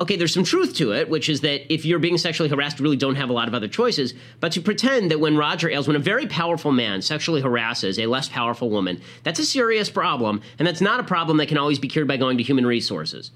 [0.00, 2.84] Okay, there's some truth to it, which is that if you're being sexually harassed, you
[2.84, 4.14] really don't have a lot of other choices.
[4.40, 8.06] But to pretend that when Roger Ailes, when a very powerful man sexually harasses a
[8.06, 11.78] less powerful woman, that's a serious problem, and that's not a problem that can always
[11.78, 13.30] be cured by going to human resources.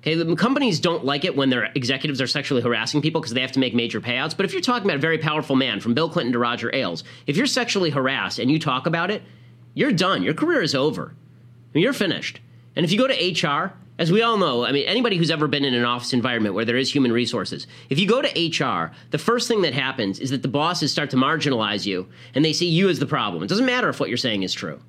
[0.00, 3.42] Okay, the companies don't like it when their executives are sexually harassing people because they
[3.42, 4.34] have to make major payouts.
[4.34, 7.04] But if you're talking about a very powerful man, from Bill Clinton to Roger Ailes,
[7.26, 9.22] if you're sexually harassed and you talk about it,
[9.74, 10.22] you're done.
[10.22, 11.14] Your career is over.
[11.14, 12.40] I mean, you're finished.
[12.76, 15.46] And if you go to HR, as we all know, I mean, anybody who's ever
[15.46, 18.92] been in an office environment where there is human resources, if you go to HR,
[19.10, 22.52] the first thing that happens is that the bosses start to marginalize you and they
[22.52, 23.42] see you as the problem.
[23.42, 24.80] It doesn't matter if what you're saying is true.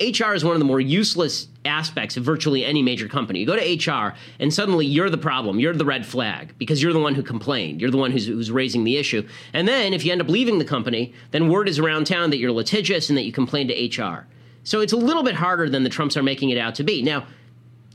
[0.00, 3.38] HR is one of the more useless aspects of virtually any major company.
[3.38, 5.60] You go to HR, and suddenly you're the problem.
[5.60, 7.80] You're the red flag because you're the one who complained.
[7.80, 9.26] You're the one who's, who's raising the issue.
[9.52, 12.38] And then if you end up leaving the company, then word is around town that
[12.38, 14.26] you're litigious and that you complained to HR.
[14.64, 17.00] So it's a little bit harder than the Trumps are making it out to be.
[17.00, 17.26] Now,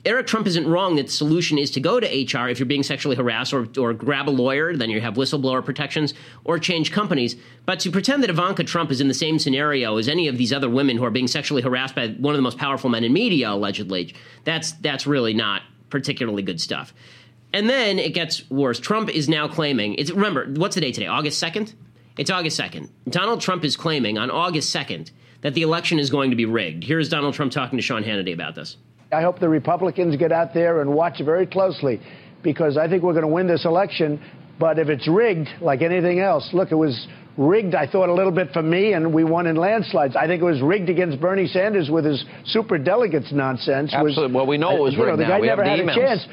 [0.05, 2.83] Eric Trump isn't wrong that the solution is to go to HR if you're being
[2.83, 6.13] sexually harassed or, or grab a lawyer, then you have whistleblower protections,
[6.45, 7.35] or change companies.
[7.65, 10.53] But to pretend that Ivanka Trump is in the same scenario as any of these
[10.53, 13.12] other women who are being sexually harassed by one of the most powerful men in
[13.12, 16.93] media, allegedly, that's, that's really not particularly good stuff.
[17.51, 18.79] And then it gets worse.
[18.79, 21.07] Trump is now claiming, it's, remember, what's the date today?
[21.07, 21.73] August 2nd?
[22.17, 22.89] It's August 2nd.
[23.09, 26.83] Donald Trump is claiming on August 2nd that the election is going to be rigged.
[26.83, 28.77] Here's Donald Trump talking to Sean Hannity about this.
[29.12, 32.00] I hope the Republicans get out there and watch very closely
[32.43, 34.22] because I think we're going to win this election.
[34.60, 38.32] But if it's rigged, like anything else, look, it was rigged, I thought, a little
[38.32, 40.15] bit for me, and we won in landslides.
[40.15, 43.93] I think it was rigged against Bernie Sanders with his super delegates nonsense.
[43.93, 44.28] Absolutely.
[44.28, 45.08] Was, well, we know it was rigged.
[45.08, 45.30] Know, the now.
[45.30, 46.28] guy we never had a chance.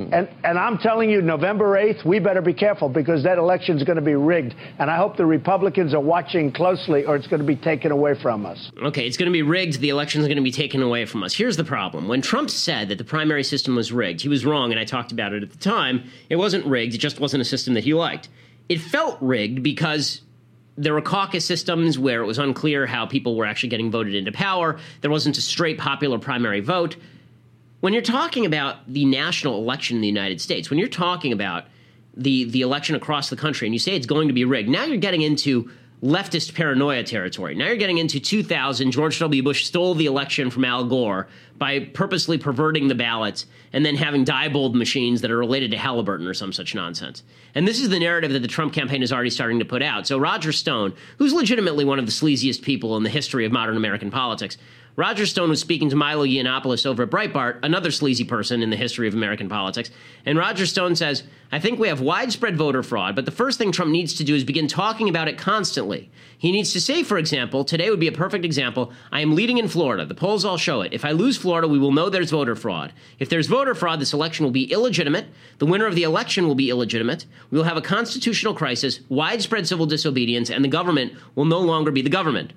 [0.00, 0.14] Mm-hmm.
[0.14, 3.84] And, and I'm telling you, November 8th, we better be careful because that election is
[3.84, 4.54] going to be rigged.
[4.78, 8.14] And I hope the Republicans are watching closely or it's going to be taken away
[8.20, 8.70] from us.
[8.82, 9.80] Okay, it's going to be rigged.
[9.80, 11.34] The election is going to be taken away from us.
[11.34, 12.08] Here's the problem.
[12.08, 15.12] When Trump said that the primary system was rigged, he was wrong, and I talked
[15.12, 16.04] about it at the time.
[16.30, 18.28] It wasn't rigged, it just wasn't a system that he liked.
[18.68, 20.22] It felt rigged because
[20.78, 24.32] there were caucus systems where it was unclear how people were actually getting voted into
[24.32, 24.78] power.
[25.02, 26.96] There wasn't a straight popular primary vote
[27.80, 31.64] when you're talking about the national election in the United States, when you're talking about
[32.16, 34.84] the the election across the country, and you say it's going to be rigged, now
[34.84, 35.70] you're getting into
[36.02, 37.54] leftist paranoia territory.
[37.54, 38.90] Now you're getting into 2000.
[38.90, 39.42] George W.
[39.42, 44.24] Bush stole the election from Al Gore by purposely perverting the ballots and then having
[44.24, 47.22] Diebold machines that are related to Halliburton or some such nonsense.
[47.54, 50.06] And this is the narrative that the Trump campaign is already starting to put out.
[50.06, 53.76] So Roger Stone, who's legitimately one of the sleaziest people in the history of modern
[53.76, 54.56] American politics,
[55.00, 58.76] Roger Stone was speaking to Milo Yiannopoulos over at Breitbart, another sleazy person in the
[58.76, 59.90] history of American politics.
[60.26, 63.72] And Roger Stone says, I think we have widespread voter fraud, but the first thing
[63.72, 66.10] Trump needs to do is begin talking about it constantly.
[66.36, 69.56] He needs to say, for example, today would be a perfect example I am leading
[69.56, 70.04] in Florida.
[70.04, 70.92] The polls all show it.
[70.92, 72.92] If I lose Florida, we will know there's voter fraud.
[73.18, 75.28] If there's voter fraud, this election will be illegitimate.
[75.60, 77.24] The winner of the election will be illegitimate.
[77.50, 81.90] We will have a constitutional crisis, widespread civil disobedience, and the government will no longer
[81.90, 82.52] be the government.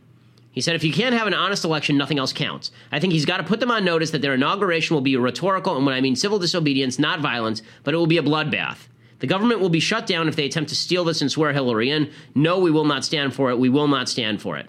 [0.54, 2.72] He said, if you can't have an honest election, nothing else counts.
[2.92, 5.76] I think he's got to put them on notice that their inauguration will be rhetorical,
[5.76, 8.88] and when I mean civil disobedience, not violence, but it will be a bloodbath.
[9.18, 11.90] The government will be shut down if they attempt to steal this and swear Hillary
[11.90, 12.12] in.
[12.36, 13.58] No, we will not stand for it.
[13.58, 14.68] We will not stand for it.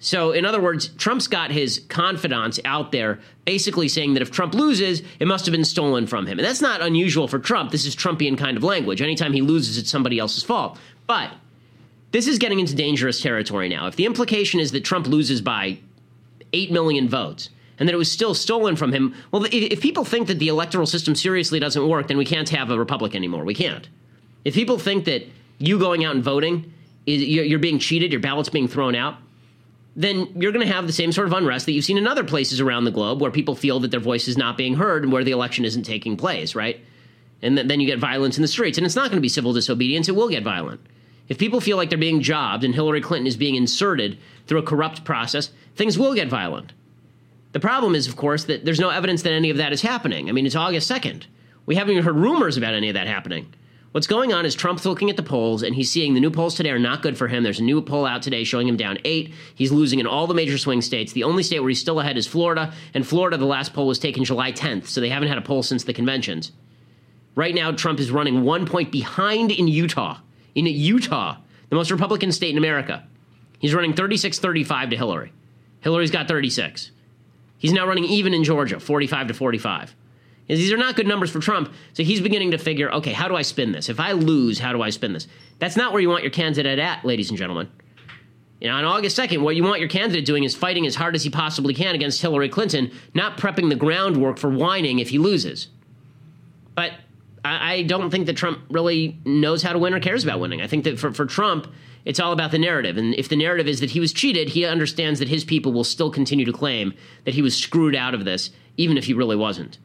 [0.00, 4.52] So, in other words, Trump's got his confidants out there basically saying that if Trump
[4.52, 6.40] loses, it must have been stolen from him.
[6.40, 7.70] And that's not unusual for Trump.
[7.70, 9.00] This is Trumpian kind of language.
[9.00, 10.76] Anytime he loses, it's somebody else's fault.
[11.06, 11.30] But
[12.12, 13.86] this is getting into dangerous territory now.
[13.86, 15.78] If the implication is that Trump loses by
[16.52, 17.48] 8 million votes
[17.78, 20.86] and that it was still stolen from him, well, if people think that the electoral
[20.86, 23.44] system seriously doesn't work, then we can't have a republic anymore.
[23.44, 23.88] We can't.
[24.44, 25.26] If people think that
[25.58, 26.72] you going out and voting,
[27.06, 29.16] is, you're being cheated, your ballot's being thrown out,
[29.96, 32.24] then you're going to have the same sort of unrest that you've seen in other
[32.24, 35.12] places around the globe where people feel that their voice is not being heard and
[35.12, 36.80] where the election isn't taking place, right?
[37.42, 38.78] And then you get violence in the streets.
[38.78, 40.80] And it's not going to be civil disobedience, it will get violent.
[41.32, 44.62] If people feel like they're being jobbed and Hillary Clinton is being inserted through a
[44.62, 46.74] corrupt process, things will get violent.
[47.52, 50.28] The problem is, of course, that there's no evidence that any of that is happening.
[50.28, 51.24] I mean, it's August 2nd.
[51.64, 53.50] We haven't even heard rumors about any of that happening.
[53.92, 56.54] What's going on is Trump's looking at the polls and he's seeing the new polls
[56.54, 57.44] today are not good for him.
[57.44, 59.32] There's a new poll out today showing him down eight.
[59.54, 61.14] He's losing in all the major swing states.
[61.14, 63.98] The only state where he's still ahead is Florida, and Florida, the last poll was
[63.98, 66.52] taken July 10th, so they haven't had a poll since the conventions.
[67.34, 70.18] Right now, Trump is running one point behind in Utah
[70.54, 71.36] in Utah,
[71.68, 73.06] the most Republican state in America.
[73.58, 75.32] He's running 36 35 to Hillary.
[75.80, 76.90] Hillary's got 36.
[77.58, 79.94] He's now running even in Georgia, 45 to 45.
[80.48, 83.36] These are not good numbers for Trump, so he's beginning to figure okay, how do
[83.36, 83.88] I spin this?
[83.88, 85.28] If I lose, how do I spin this?
[85.58, 87.70] That's not where you want your candidate at, ladies and gentlemen.
[88.60, 91.16] You know, on August 2nd, what you want your candidate doing is fighting as hard
[91.16, 95.18] as he possibly can against Hillary Clinton, not prepping the groundwork for whining if he
[95.18, 95.68] loses.
[96.74, 96.92] But
[97.44, 100.60] I, don't think that Trump really knows how to win or cares about winning.
[100.60, 101.66] I think that for, for Trump,
[102.04, 102.96] it's all about the narrative.
[102.96, 105.84] And if the narrative is that he was cheated, he understands that his people will
[105.84, 109.36] still continue to claim that he was screwed out of this, even if he really
[109.36, 109.78] wasn't.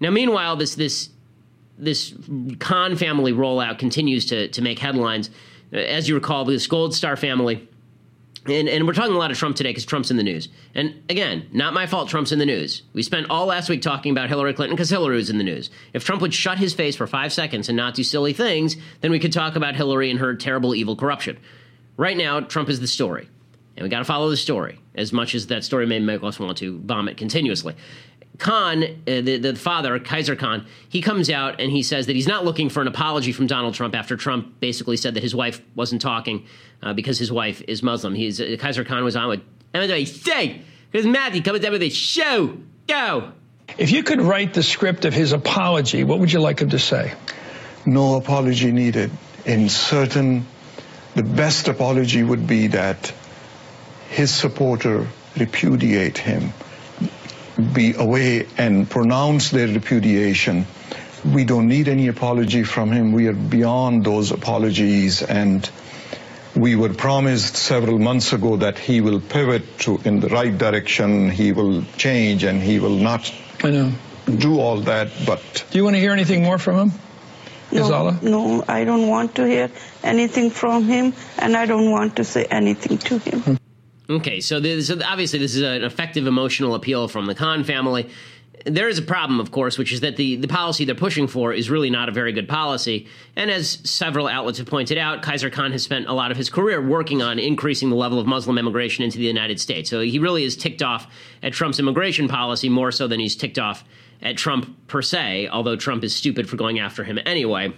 [0.00, 1.10] Now, meanwhile, this this
[1.78, 2.14] this
[2.58, 5.30] Khan family rollout continues to to make headlines.
[5.72, 7.68] As you recall, this Gold Star family
[8.46, 10.48] and, and we're talking a lot of Trump today because Trump's in the news.
[10.74, 12.82] And again, not my fault Trump's in the news.
[12.92, 15.70] We spent all last week talking about Hillary Clinton because Hillary was in the news.
[15.94, 19.10] If Trump would shut his face for five seconds and not do silly things, then
[19.10, 21.38] we could talk about Hillary and her terrible, evil corruption.
[21.96, 23.28] Right now, Trump is the story.
[23.76, 26.38] And we got to follow the story as much as that story may make us
[26.38, 27.74] want to vomit continuously.
[28.38, 32.26] Khan, uh, the, the father, Kaiser Khan, he comes out and he says that he's
[32.26, 35.60] not looking for an apology from Donald Trump after Trump basically said that his wife
[35.76, 36.46] wasn't talking
[36.82, 38.14] uh, because his wife is Muslim.
[38.14, 39.40] He's uh, Khizr Khan was on with,
[39.72, 42.58] and I say, because Matthew comes down with a show.
[42.88, 43.32] Go.
[43.78, 46.78] If you could write the script of his apology, what would you like him to
[46.78, 47.14] say?
[47.86, 49.10] No apology needed.
[49.46, 50.46] In certain,
[51.14, 53.12] the best apology would be that
[54.08, 55.06] his supporter
[55.36, 56.52] repudiate him
[57.72, 60.66] be away and pronounce their repudiation.
[61.24, 63.12] We don't need any apology from him.
[63.12, 65.68] We are beyond those apologies and
[66.54, 71.30] we were promised several months ago that he will pivot to in the right direction,
[71.30, 73.32] he will change and he will not
[73.62, 73.92] I know.
[74.26, 76.92] do all that, but Do you want to hear anything more from him?
[77.72, 79.68] No, no, I don't want to hear
[80.04, 83.58] anything from him, and I don't want to say anything to him.
[84.08, 88.10] Okay, so, this, so obviously this is an effective emotional appeal from the Khan family.
[88.66, 91.52] There is a problem, of course, which is that the, the policy they're pushing for
[91.52, 93.08] is really not a very good policy.
[93.34, 96.50] And as several outlets have pointed out, Kaiser Khan has spent a lot of his
[96.50, 99.90] career working on increasing the level of Muslim immigration into the United States.
[99.90, 101.10] So he really is ticked off
[101.42, 103.84] at Trump's immigration policy more so than he's ticked off
[104.22, 107.72] at Trump per se, although Trump is stupid for going after him anyway.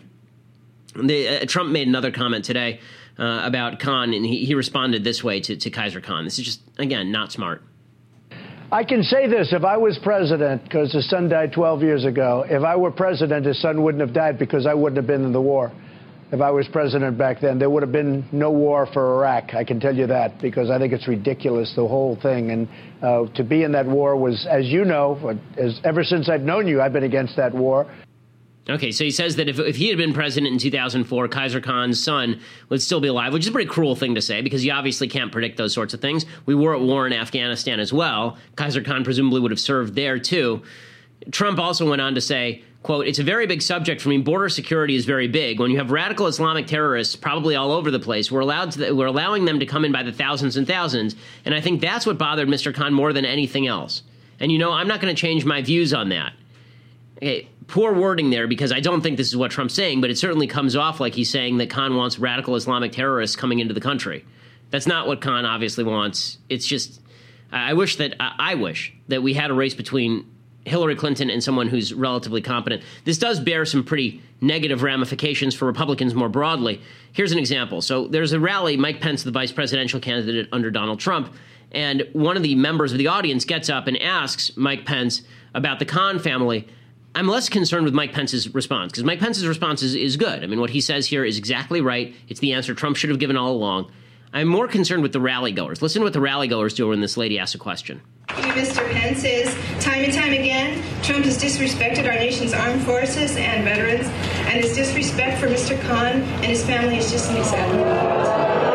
[0.94, 2.80] The, uh, Trump made another comment today
[3.18, 6.24] uh, about Khan, and he, he responded this way to, to Khizr Khan.
[6.24, 7.62] This is just, again, not smart.
[8.70, 12.44] I can say this if I was president, because his son died 12 years ago,
[12.48, 15.32] if I were president, his son wouldn't have died because I wouldn't have been in
[15.32, 15.72] the war.
[16.32, 19.54] If I was president back then, there would have been no war for Iraq.
[19.54, 22.50] I can tell you that because I think it's ridiculous, the whole thing.
[22.50, 22.68] And
[23.00, 26.66] uh, to be in that war was, as you know, as, ever since I've known
[26.66, 27.86] you, I've been against that war.
[28.68, 32.02] Okay, so he says that if, if he had been president in 2004, Kaiser Khan's
[32.02, 34.72] son would still be alive, which is a pretty cruel thing to say because you
[34.72, 36.26] obviously can't predict those sorts of things.
[36.46, 38.36] We were at war in Afghanistan as well.
[38.56, 40.62] Kaiser Khan presumably would have served there too.
[41.30, 44.18] Trump also went on to say, quote, it's a very big subject for me.
[44.18, 45.60] Border security is very big.
[45.60, 49.06] When you have radical Islamic terrorists probably all over the place, we're allowed to, we're
[49.06, 51.14] allowing them to come in by the thousands and thousands.
[51.44, 52.74] And I think that's what bothered Mr.
[52.74, 54.02] Khan more than anything else.
[54.40, 56.32] And you know, I'm not going to change my views on that.
[57.16, 60.18] Okay, poor wording there because I don't think this is what Trump's saying, but it
[60.18, 63.80] certainly comes off like he's saying that Khan wants radical Islamic terrorists coming into the
[63.80, 64.24] country.
[64.70, 66.38] That's not what Khan obviously wants.
[66.48, 67.00] It's just,
[67.52, 70.26] I wish that, I wish that we had a race between
[70.64, 72.82] Hillary Clinton and someone who's relatively competent.
[73.04, 76.80] This does bear some pretty negative ramifications for Republicans more broadly.
[77.12, 77.80] Here's an example.
[77.80, 81.32] So there's a rally, Mike Pence, the vice presidential candidate under Donald Trump,
[81.72, 85.22] and one of the members of the audience gets up and asks Mike Pence
[85.54, 86.66] about the Khan family
[87.16, 90.44] I'm less concerned with Mike Pence's response because Mike Pence's response is, is good.
[90.44, 92.14] I mean, what he says here is exactly right.
[92.28, 93.90] It's the answer Trump should have given all along.
[94.34, 95.80] I'm more concerned with the rally goers.
[95.80, 98.02] Listen to what the rally goers do when this lady asks a question.
[98.28, 98.86] Mr.
[98.90, 99.48] Pence is
[99.82, 104.06] time and time again, Trump has disrespected our nation's armed forces and veterans,
[104.48, 105.80] and his disrespect for Mr.
[105.88, 107.84] Khan and his family is just unacceptable.
[107.84, 108.65] we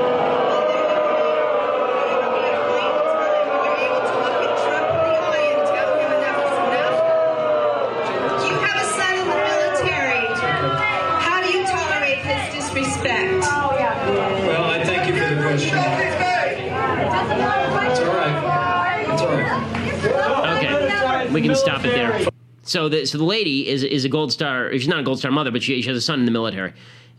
[21.55, 22.27] stop it there.
[22.63, 24.71] So the so the lady is is a gold star.
[24.71, 26.73] She's not a gold star mother, but she, she has a son in the military,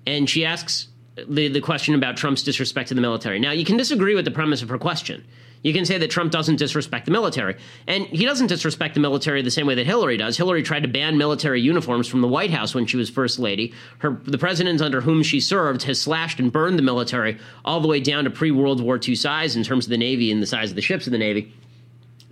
[0.06, 0.88] and she asks
[1.28, 3.38] the the question about Trump's disrespect to the military.
[3.38, 5.24] Now you can disagree with the premise of her question.
[5.62, 7.56] You can say that Trump doesn't disrespect the military,
[7.86, 10.36] and he doesn't disrespect the military the same way that Hillary does.
[10.36, 13.72] Hillary tried to ban military uniforms from the White House when she was first lady.
[13.98, 17.88] Her the president under whom she served has slashed and burned the military all the
[17.88, 20.46] way down to pre World War II size in terms of the Navy and the
[20.46, 21.52] size of the ships of the Navy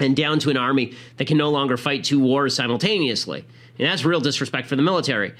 [0.00, 3.44] and down to an army that can no longer fight two wars simultaneously.
[3.78, 5.34] And that's real disrespect for the military.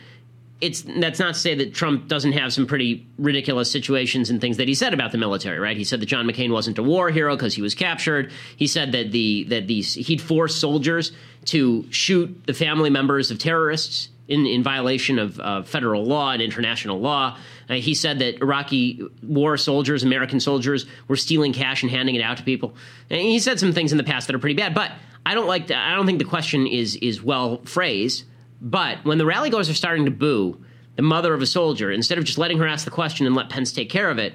[0.61, 4.59] It's that's not to say that Trump doesn't have some pretty ridiculous situations and things
[4.59, 5.77] that he said about the military, right?
[5.77, 8.31] He said that John McCain wasn't a war hero because he was captured.
[8.57, 11.13] He said that the that these he'd force soldiers
[11.47, 16.41] to shoot the family members of terrorists in, in violation of uh, federal law and
[16.41, 17.37] international law.
[17.71, 22.23] Uh, he said that Iraqi war soldiers, American soldiers, were stealing cash and handing it
[22.23, 22.75] out to people.
[23.09, 24.75] And he said some things in the past that are pretty bad.
[24.75, 24.91] But
[25.25, 25.71] I don't like.
[25.71, 28.25] I don't think the question is is well phrased.
[28.61, 30.63] But when the rally goers are starting to boo
[30.97, 33.49] the mother of a soldier, instead of just letting her ask the question and let
[33.49, 34.35] Pence take care of it,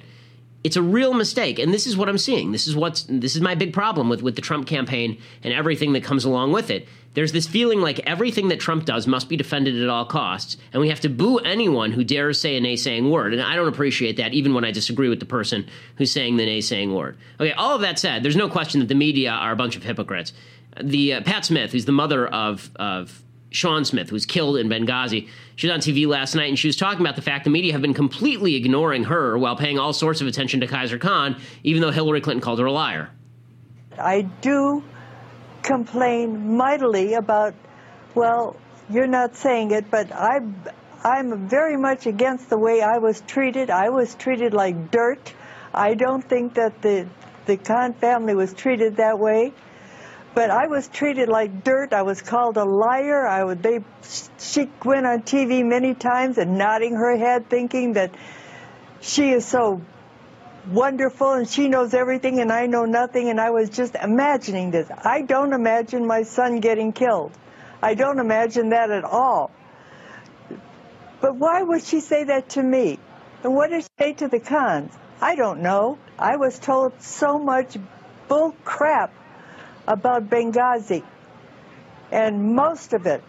[0.64, 1.60] it's a real mistake.
[1.60, 2.52] And this is what I'm seeing.
[2.52, 5.94] This is what's this is my big problem with, with the Trump campaign and everything
[5.94, 6.88] that comes along with it.
[7.16, 10.82] There's this feeling like everything that Trump does must be defended at all costs, and
[10.82, 13.34] we have to boo anyone who dares say a naysaying word.
[13.34, 16.46] And I don't appreciate that, even when I disagree with the person who's saying the
[16.46, 17.18] naysaying word.
[17.40, 19.84] Okay, all of that said, there's no question that the media are a bunch of
[19.84, 20.34] hypocrites.
[20.82, 24.68] The uh, Pat Smith, who's the mother of of Sean Smith, who was killed in
[24.68, 27.50] Benghazi, she was on TV last night and she was talking about the fact the
[27.50, 31.40] media have been completely ignoring her while paying all sorts of attention to Kaiser Khan,
[31.64, 33.10] even though Hillary Clinton called her a liar.
[33.98, 34.84] I do
[35.66, 37.54] complain mightily about,
[38.14, 38.56] well,
[38.90, 40.40] you're not saying it, but I,
[41.04, 43.70] I'm very much against the way I was treated.
[43.70, 45.34] I was treated like dirt.
[45.74, 47.08] I don't think that the,
[47.48, 49.54] the Khan family was treated that way.
[50.36, 51.94] But I was treated like dirt.
[51.94, 53.26] I was called a liar.
[53.26, 53.80] I would, they,
[54.38, 58.12] she went on TV many times and nodding her head, thinking that
[59.02, 59.82] she is so
[60.68, 64.90] wonderful and she knows everything and I know nothing and I was just imagining this.
[65.04, 67.32] I don't imagine my son getting killed.
[67.82, 69.52] I don't imagine that at all.
[71.22, 73.00] But why would she say that to me?
[73.44, 74.92] And what did she say to the Khans?
[75.22, 75.98] I don't know.
[76.18, 77.78] I was told so much
[78.28, 79.14] bull crap
[79.88, 81.04] about Benghazi.
[82.12, 83.24] And most of it,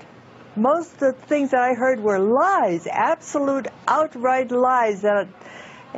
[0.54, 5.28] most of the things that I heard were lies, absolute outright lies that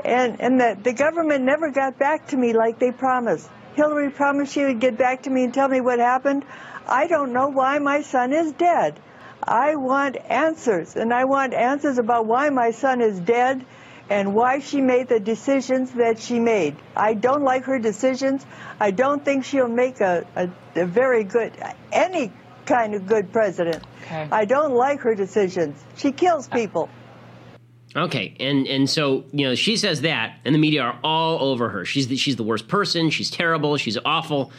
[0.05, 3.49] and, and the, the government never got back to me like they promised.
[3.75, 6.45] Hillary promised she would get back to me and tell me what happened.
[6.87, 8.99] I don't know why my son is dead.
[9.43, 13.65] I want answers, and I want answers about why my son is dead
[14.11, 16.77] and why she made the decisions that she made.
[16.97, 18.45] I don't like her decisions.
[18.81, 20.49] I don't think she'll make a, a,
[20.81, 21.53] a very good,
[21.93, 22.33] any
[22.67, 23.83] kind of good president.
[24.03, 24.29] Okay.
[24.31, 25.83] I don't like her decisions.
[25.97, 26.89] She kills people.
[27.99, 31.69] Okay, and and so you know she says that, and the media are all over
[31.69, 31.85] her.
[31.85, 33.11] She's the, she's the worst person.
[33.11, 33.77] She's terrible.
[33.77, 34.53] She's awful.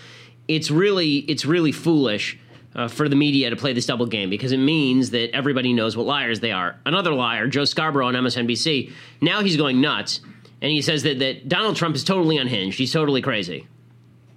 [0.47, 2.37] It's really it's really foolish
[2.75, 5.95] uh, for the media to play this double game because it means that everybody knows
[5.95, 6.79] what liars they are.
[6.85, 8.91] Another liar, Joe Scarborough on MSNBC.
[9.21, 10.21] Now he's going nuts,
[10.61, 12.77] and he says that that Donald Trump is totally unhinged.
[12.77, 13.67] He's totally crazy.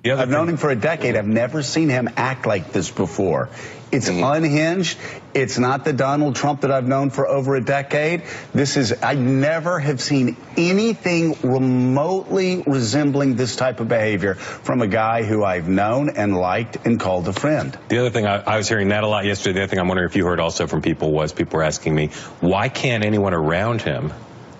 [0.04, 1.14] I've known him for a decade.
[1.14, 3.50] I've never seen him act like this before.
[3.92, 4.24] It's mm-hmm.
[4.24, 4.98] unhinged.
[5.32, 8.22] It's not the Donald Trump that I've known for over a decade.
[8.52, 14.88] This is, I never have seen anything remotely resembling this type of behavior from a
[14.88, 17.78] guy who I've known and liked and called a friend.
[17.88, 19.52] The other thing, I, I was hearing that a lot yesterday.
[19.52, 21.94] The other thing I'm wondering if you heard also from people was people were asking
[21.94, 22.08] me,
[22.40, 24.12] why can't anyone around him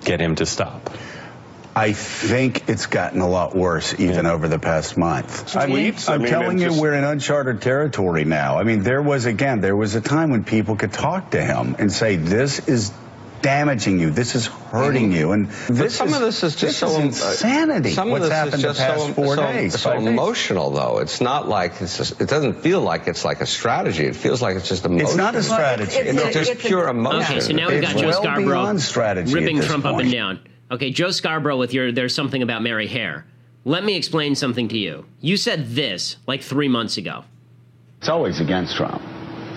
[0.05, 0.90] get him to stop?
[1.75, 4.33] I think it's gotten a lot worse even yeah.
[4.33, 5.57] over the past month.
[5.57, 8.59] I mean, I'm I mean, telling you, we're in uncharted territory now.
[8.59, 11.77] I mean, there was, again, there was a time when people could talk to him
[11.79, 12.93] and say, this is
[13.41, 14.11] damaging you.
[14.11, 15.18] This is hurting mm-hmm.
[15.18, 15.33] you.
[15.33, 17.93] And this some is, of this is just so uh, insanity.
[17.93, 19.81] Some What's of this happened is just the past so, four so, days.
[19.81, 20.79] So emotional, days.
[20.79, 20.99] though.
[20.99, 24.05] It's not like it's just, it doesn't feel like it's like a strategy.
[24.05, 25.09] It feels like it's just emotional.
[25.09, 25.97] It's not a strategy.
[25.97, 27.33] Well, it's, it's, it's, just pure emotion.
[27.33, 29.95] Okay, so now we've got Joe well Scarborough ripping Trump point.
[29.95, 30.41] up and down.
[30.73, 33.27] Okay, Joe Scarborough with your There's Something About Mary Hair.
[33.66, 35.05] Let me explain something to you.
[35.20, 37.25] You said this like three months ago.
[37.99, 39.03] It's always against Trump.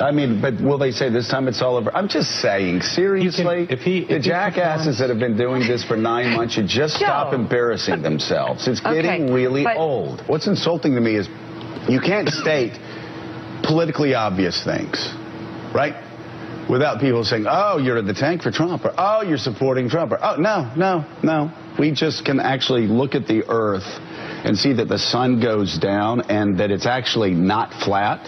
[0.01, 1.95] I mean, but will they say this time it's all over?
[1.95, 5.86] I'm just saying, seriously, can, if he, if the jackasses that have been doing this
[5.86, 7.05] for nine months should just Joe.
[7.05, 8.68] stop embarrassing themselves.
[8.68, 10.22] It's okay, getting really but, old.
[10.28, 11.30] What's insulting to me is
[11.88, 12.74] you can't state
[13.63, 15.13] politically obvious things,
[15.74, 15.95] right?
[16.70, 20.11] Without people saying, oh, you're in the tank for Trump, or oh, you're supporting Trump,
[20.11, 21.51] or oh, no, no, no.
[21.80, 23.88] We just can actually look at the earth
[24.45, 28.24] and see that the sun goes down and that it's actually not flat.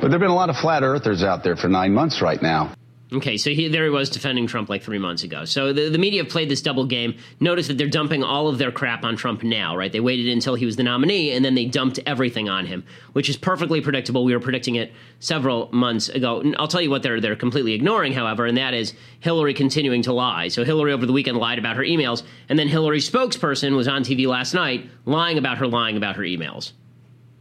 [0.00, 2.42] But there have been a lot of flat earthers out there for nine months right
[2.42, 2.74] now.
[3.12, 5.44] Okay, so he, there he was defending Trump like three months ago.
[5.44, 7.14] So the, the media have played this double game.
[7.40, 9.92] Notice that they're dumping all of their crap on Trump now, right?
[9.92, 13.28] They waited until he was the nominee, and then they dumped everything on him, which
[13.28, 14.24] is perfectly predictable.
[14.24, 16.40] We were predicting it several months ago.
[16.40, 20.02] And I'll tell you what they're they're completely ignoring, however, and that is Hillary continuing
[20.02, 20.48] to lie.
[20.48, 24.04] So Hillary over the weekend lied about her emails, and then Hillary's spokesperson was on
[24.04, 26.72] TV last night lying about her lying about her emails.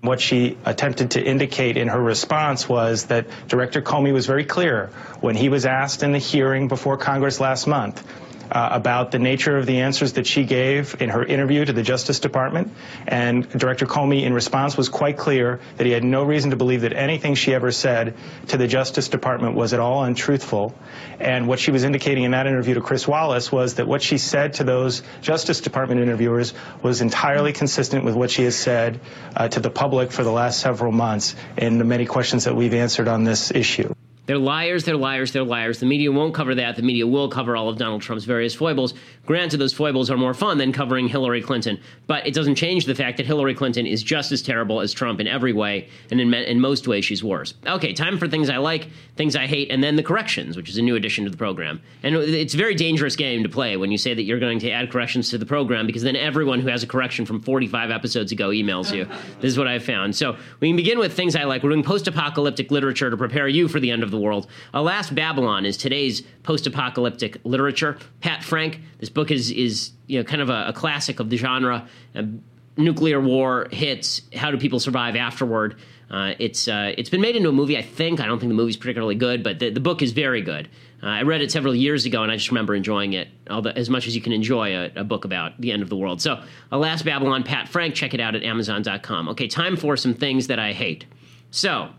[0.02, 4.90] What she attempted to indicate in her response was that Director Comey was very clear
[5.20, 8.04] when he was asked in the hearing before Congress last month
[8.52, 11.84] uh, about the nature of the answers that she gave in her interview to the
[11.84, 12.74] Justice Department.
[13.08, 16.82] And Director Comey, in response, was quite clear that he had no reason to believe
[16.82, 18.16] that anything she ever said
[18.50, 20.76] to the Justice Department was at all untruthful.
[21.20, 24.18] And what she was indicating in that interview to Chris Wallace was that what she
[24.18, 29.00] said to those Justice Department interviewers was entirely consistent with what she has said
[29.36, 32.74] uh, to the public for the last several months in the many questions that we've
[32.74, 33.94] answered on this issue.
[34.32, 35.82] They're liars, they're liars, they're liars.
[35.82, 36.78] The media won't cover that.
[36.78, 38.94] The media will cover all of Donald Trump's various foibles.
[39.26, 41.78] Granted, those foibles are more fun than covering Hillary Clinton,
[42.08, 45.20] but it doesn't change the fact that Hillary Clinton is just as terrible as Trump
[45.20, 47.56] in every way, and in, in most ways, she's worse.
[47.68, 50.78] Okay, time for things I like, things I hate, and then the corrections, which is
[50.78, 51.82] a new addition to the program.
[52.02, 54.72] And it's a very dangerous game to play when you say that you're going to
[54.72, 58.32] add corrections to the program, because then everyone who has a correction from 45 episodes
[58.32, 59.08] ago emails you.
[59.42, 60.16] This is what I've found.
[60.16, 61.64] So we can begin with things I like.
[61.64, 64.48] We're doing post apocalyptic literature to prepare you for the end of the world.
[64.74, 67.98] Alas, Babylon is today's post-apocalyptic literature.
[68.22, 71.38] Pat Frank, this book is is you know kind of a, a classic of the
[71.38, 71.88] genre.
[72.16, 72.24] Uh,
[72.78, 74.22] nuclear war hits.
[74.34, 75.76] How do people survive afterward?
[76.10, 77.78] Uh, it's uh, it's been made into a movie.
[77.78, 80.42] I think I don't think the movie's particularly good, but the, the book is very
[80.42, 80.70] good.
[81.02, 83.90] Uh, I read it several years ago, and I just remember enjoying it the, as
[83.90, 86.22] much as you can enjoy a, a, book about the end of the world.
[86.22, 87.96] So, Alas Babylon, Pat Frank.
[87.96, 89.30] Check it out at Amazon.com.
[89.30, 91.06] Okay, time for some things that I hate.
[91.50, 91.90] So,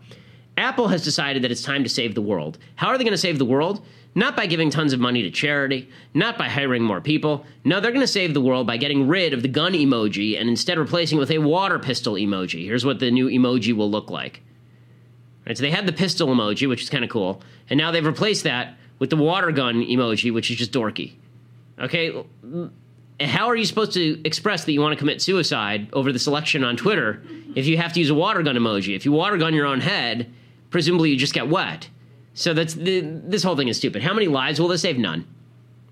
[0.57, 2.57] Apple has decided that it's time to save the world.
[2.75, 3.85] How are they going to save the world?
[4.15, 7.45] Not by giving tons of money to charity, not by hiring more people.
[7.63, 10.47] No, they're going to save the world by getting rid of the gun emoji and
[10.47, 12.65] instead replacing it with a water pistol emoji.
[12.65, 14.41] Here's what the new emoji will look like.
[15.47, 18.05] Right, so they had the pistol emoji, which is kind of cool, and now they've
[18.05, 21.13] replaced that with the water gun emoji, which is just dorky.
[21.79, 22.23] Okay,
[23.19, 26.63] how are you supposed to express that you want to commit suicide over the selection
[26.63, 27.21] on Twitter
[27.55, 28.95] if you have to use a water gun emoji?
[28.95, 30.31] If you water gun your own head,
[30.73, 31.87] presumably you just get wet.
[32.33, 34.01] So that's the, this whole thing is stupid.
[34.01, 34.97] How many lives will this save?
[34.97, 35.25] None.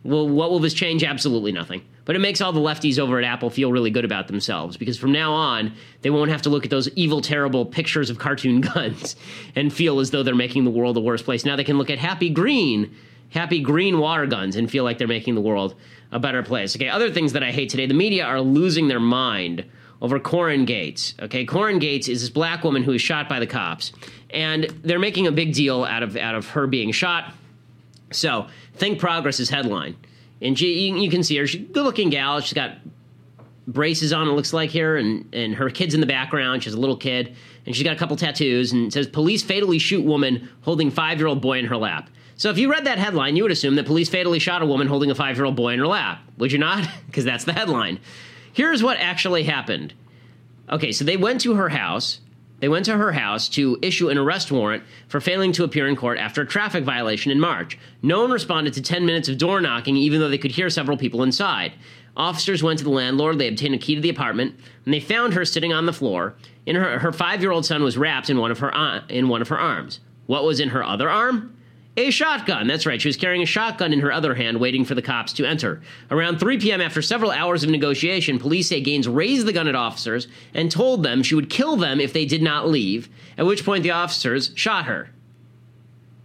[0.03, 1.03] Well, what will this change?
[1.03, 1.83] Absolutely nothing.
[2.03, 4.97] But it makes all the lefties over at Apple feel really good about themselves because
[4.97, 8.59] from now on, they won't have to look at those evil, terrible pictures of cartoon
[8.73, 9.15] guns
[9.55, 11.45] and feel as though they're making the world a worse place.
[11.45, 12.93] Now they can look at happy green,
[13.29, 15.75] happy green water guns and feel like they're making the world
[16.11, 16.75] a better place.
[16.75, 19.63] Okay, other things that I hate today the media are losing their mind
[20.01, 21.13] over Korryn Gaines.
[21.21, 23.91] Okay, Korryn Gaines is this black woman who was shot by the cops
[24.33, 27.33] and they're making a big deal out of out of her being shot.
[28.11, 29.95] So, Think Progress is headline,
[30.41, 31.47] and she, you, you can see her.
[31.47, 32.39] She's a good-looking gal.
[32.41, 32.77] She's got
[33.67, 34.27] braces on.
[34.27, 36.63] It looks like here, and and her kid's in the background.
[36.63, 37.35] She's a little kid,
[37.65, 38.71] and she's got a couple tattoos.
[38.71, 42.57] And it says, "Police fatally shoot woman holding five-year-old boy in her lap." So if
[42.57, 45.15] you read that headline, you would assume that police fatally shot a woman holding a
[45.15, 46.21] five-year-old boy in her lap.
[46.37, 46.87] Would you not?
[47.05, 47.99] Because that's the headline.
[48.53, 49.93] Here's what actually happened.
[50.69, 52.19] Okay, so they went to her house
[52.61, 55.95] they went to her house to issue an arrest warrant for failing to appear in
[55.95, 57.77] court after a traffic violation in March.
[58.03, 60.95] No one responded to 10 minutes of door knocking, even though they could hear several
[60.95, 61.73] people inside.
[62.15, 65.33] Officers went to the landlord, they obtained a key to the apartment, and they found
[65.33, 66.35] her sitting on the floor.
[66.67, 69.27] In her, her five year old son was wrapped in one, of her, uh, in
[69.27, 69.99] one of her arms.
[70.27, 71.57] What was in her other arm?
[71.97, 72.67] A shotgun.
[72.67, 73.01] That's right.
[73.01, 75.81] She was carrying a shotgun in her other hand, waiting for the cops to enter.
[76.09, 79.75] Around 3 p.m., after several hours of negotiation, police say Gaines raised the gun at
[79.75, 83.65] officers and told them she would kill them if they did not leave, at which
[83.65, 85.09] point the officers shot her.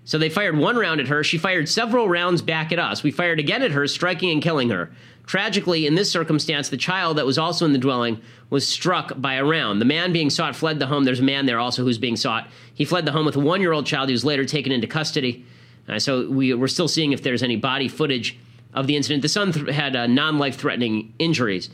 [0.05, 1.25] So they fired one round at her.
[1.25, 3.03] She fired several rounds back at us.
[3.03, 4.93] We fired again at her, striking and killing her.
[5.27, 9.35] Tragically, in this circumstance, the child that was also in the dwelling was struck by
[9.35, 9.81] a round.
[9.81, 11.03] The man being sought fled the home.
[11.03, 12.47] There's a man there also who's being sought.
[12.73, 14.87] He fled the home with a one year old child who was later taken into
[14.87, 15.45] custody.
[15.89, 18.39] Uh, so we, we're still seeing if there's any body footage
[18.74, 19.22] of the incident.
[19.22, 21.70] The son th- had uh, non life threatening injuries.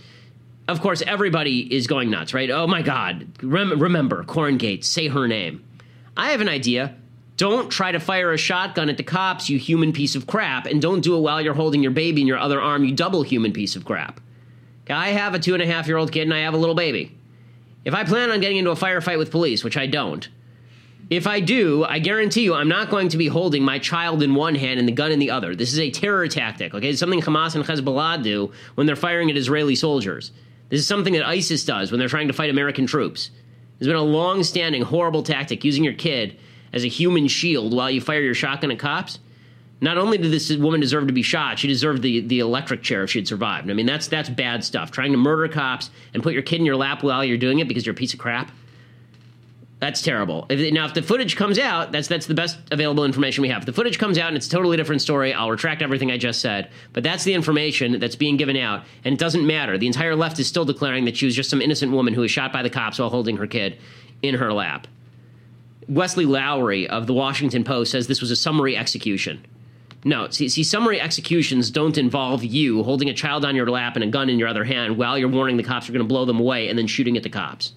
[0.68, 2.50] Of course, everybody is going nuts, right?
[2.50, 3.26] Oh my God.
[3.42, 5.64] Rem- remember, Korryn Gaines, say her name.
[6.16, 6.94] I have an idea.
[7.36, 10.80] Don't try to fire a shotgun at the cops, you human piece of crap, and
[10.80, 13.52] don't do it while you're holding your baby in your other arm, you double human
[13.52, 14.20] piece of crap.
[14.88, 16.74] I have a two and a half year old kid and I have a little
[16.74, 17.16] baby.
[17.84, 20.28] If I plan on getting into a firefight with police, which I don't,
[21.10, 24.34] if I do, I guarantee you I'm not going to be holding my child in
[24.34, 25.54] one hand and the gun in the other.
[25.54, 26.90] This is a terror tactic, okay?
[26.90, 30.32] It's something Hamas and Hezbollah do when they're firing at Israeli soldiers.
[30.68, 33.30] This is something that ISIS does when they're trying to fight American troops.
[33.78, 36.38] It's been a long standing, horrible tactic using your kid
[36.72, 39.18] as a human shield while you fire your shotgun at cops.
[39.82, 43.02] Not only did this woman deserve to be shot, she deserved the, the electric chair
[43.02, 43.68] if she had survived.
[43.68, 44.92] I mean, that's, that's bad stuff.
[44.92, 47.66] Trying to murder cops and put your kid in your lap while you're doing it
[47.66, 48.52] because you're a piece of crap.
[49.82, 50.46] That's terrible.
[50.48, 53.62] If, now, if the footage comes out, that's that's the best available information we have.
[53.62, 56.18] If the footage comes out and it's a totally different story, I'll retract everything I
[56.18, 56.70] just said.
[56.92, 59.76] But that's the information that's being given out, and it doesn't matter.
[59.76, 62.30] The entire left is still declaring that she was just some innocent woman who was
[62.30, 63.76] shot by the cops while holding her kid
[64.22, 64.86] in her lap.
[65.88, 69.44] Wesley Lowery of the Washington Post says this was a summary execution.
[70.04, 74.04] No, see, see, summary executions don't involve you holding a child on your lap and
[74.04, 76.24] a gun in your other hand while you're warning the cops you're going to blow
[76.24, 77.72] them away and then shooting at the cops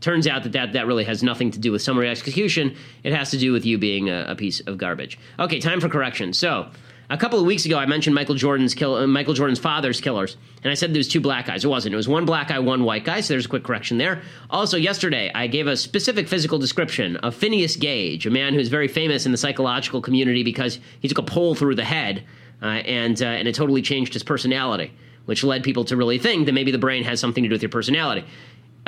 [0.00, 2.74] turns out that, that that really has nothing to do with summary execution.
[3.02, 5.18] It has to do with you being a, a piece of garbage.
[5.38, 6.32] Okay, time for correction.
[6.32, 6.68] So,
[7.12, 10.36] A couple of weeks ago, I mentioned Michael Jordan's kill, uh, Michael Jordan's father's killers,
[10.62, 11.64] and I said there was two black guys.
[11.64, 11.92] It wasn't.
[11.92, 13.20] It was one black guy, one white guy.
[13.20, 14.22] So there's a quick correction there.
[14.48, 18.86] Also, yesterday, I gave a specific physical description of Phineas Gage, a man who's very
[18.86, 22.22] famous in the psychological community because he took a pole through the head,
[22.62, 24.92] uh, and uh, and it totally changed his personality,
[25.24, 27.62] which led people to really think that maybe the brain has something to do with
[27.62, 28.24] your personality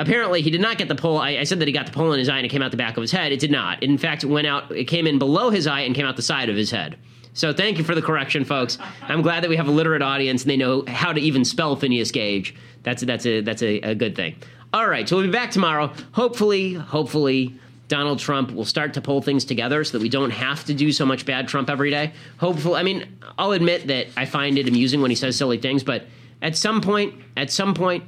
[0.03, 1.17] apparently he did not get the pole.
[1.17, 2.71] I, I, said that he got the pole in his eye and it came out
[2.71, 3.31] the back of his head.
[3.31, 3.81] It did not.
[3.81, 4.71] In fact, it went out.
[4.71, 6.97] It came in below his eye and came out the side of his head.
[7.33, 8.77] So thank you for the correction, folks.
[9.03, 11.75] I'm glad that we have a literate audience and they know how to even spell
[11.75, 12.53] Phineas Gage.
[12.83, 14.35] That's that's a that's a, a good thing.
[14.73, 15.91] All right, so we'll be back tomorrow.
[16.11, 17.57] Hopefully, hopefully.
[17.89, 20.91] Donald Trump will start to pull things together so that we don't have to do
[20.91, 22.11] so much bad Trump every day.
[22.37, 25.83] Hopefully, I mean, I'll admit that I find it amusing when he says silly things,
[25.83, 26.05] but
[26.41, 28.03] at some point, at some point,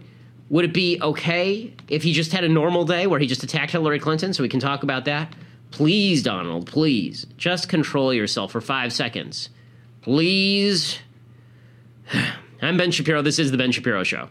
[0.50, 3.72] would it be okay if he just had a normal day where he just attacked
[3.72, 5.34] Hillary Clinton so we can talk about that?
[5.72, 9.50] Please, Donald, please, just control yourself for five seconds.
[10.02, 11.00] Please.
[12.62, 13.22] I'm Ben Shapiro.
[13.22, 14.30] This is The Ben Shapiro Show.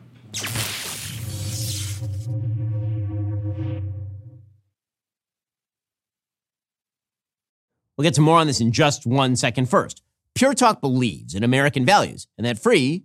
[7.96, 9.68] We'll get to more on this in just one second.
[9.68, 10.02] First,
[10.34, 13.04] Pure Talk believes in American values, and that free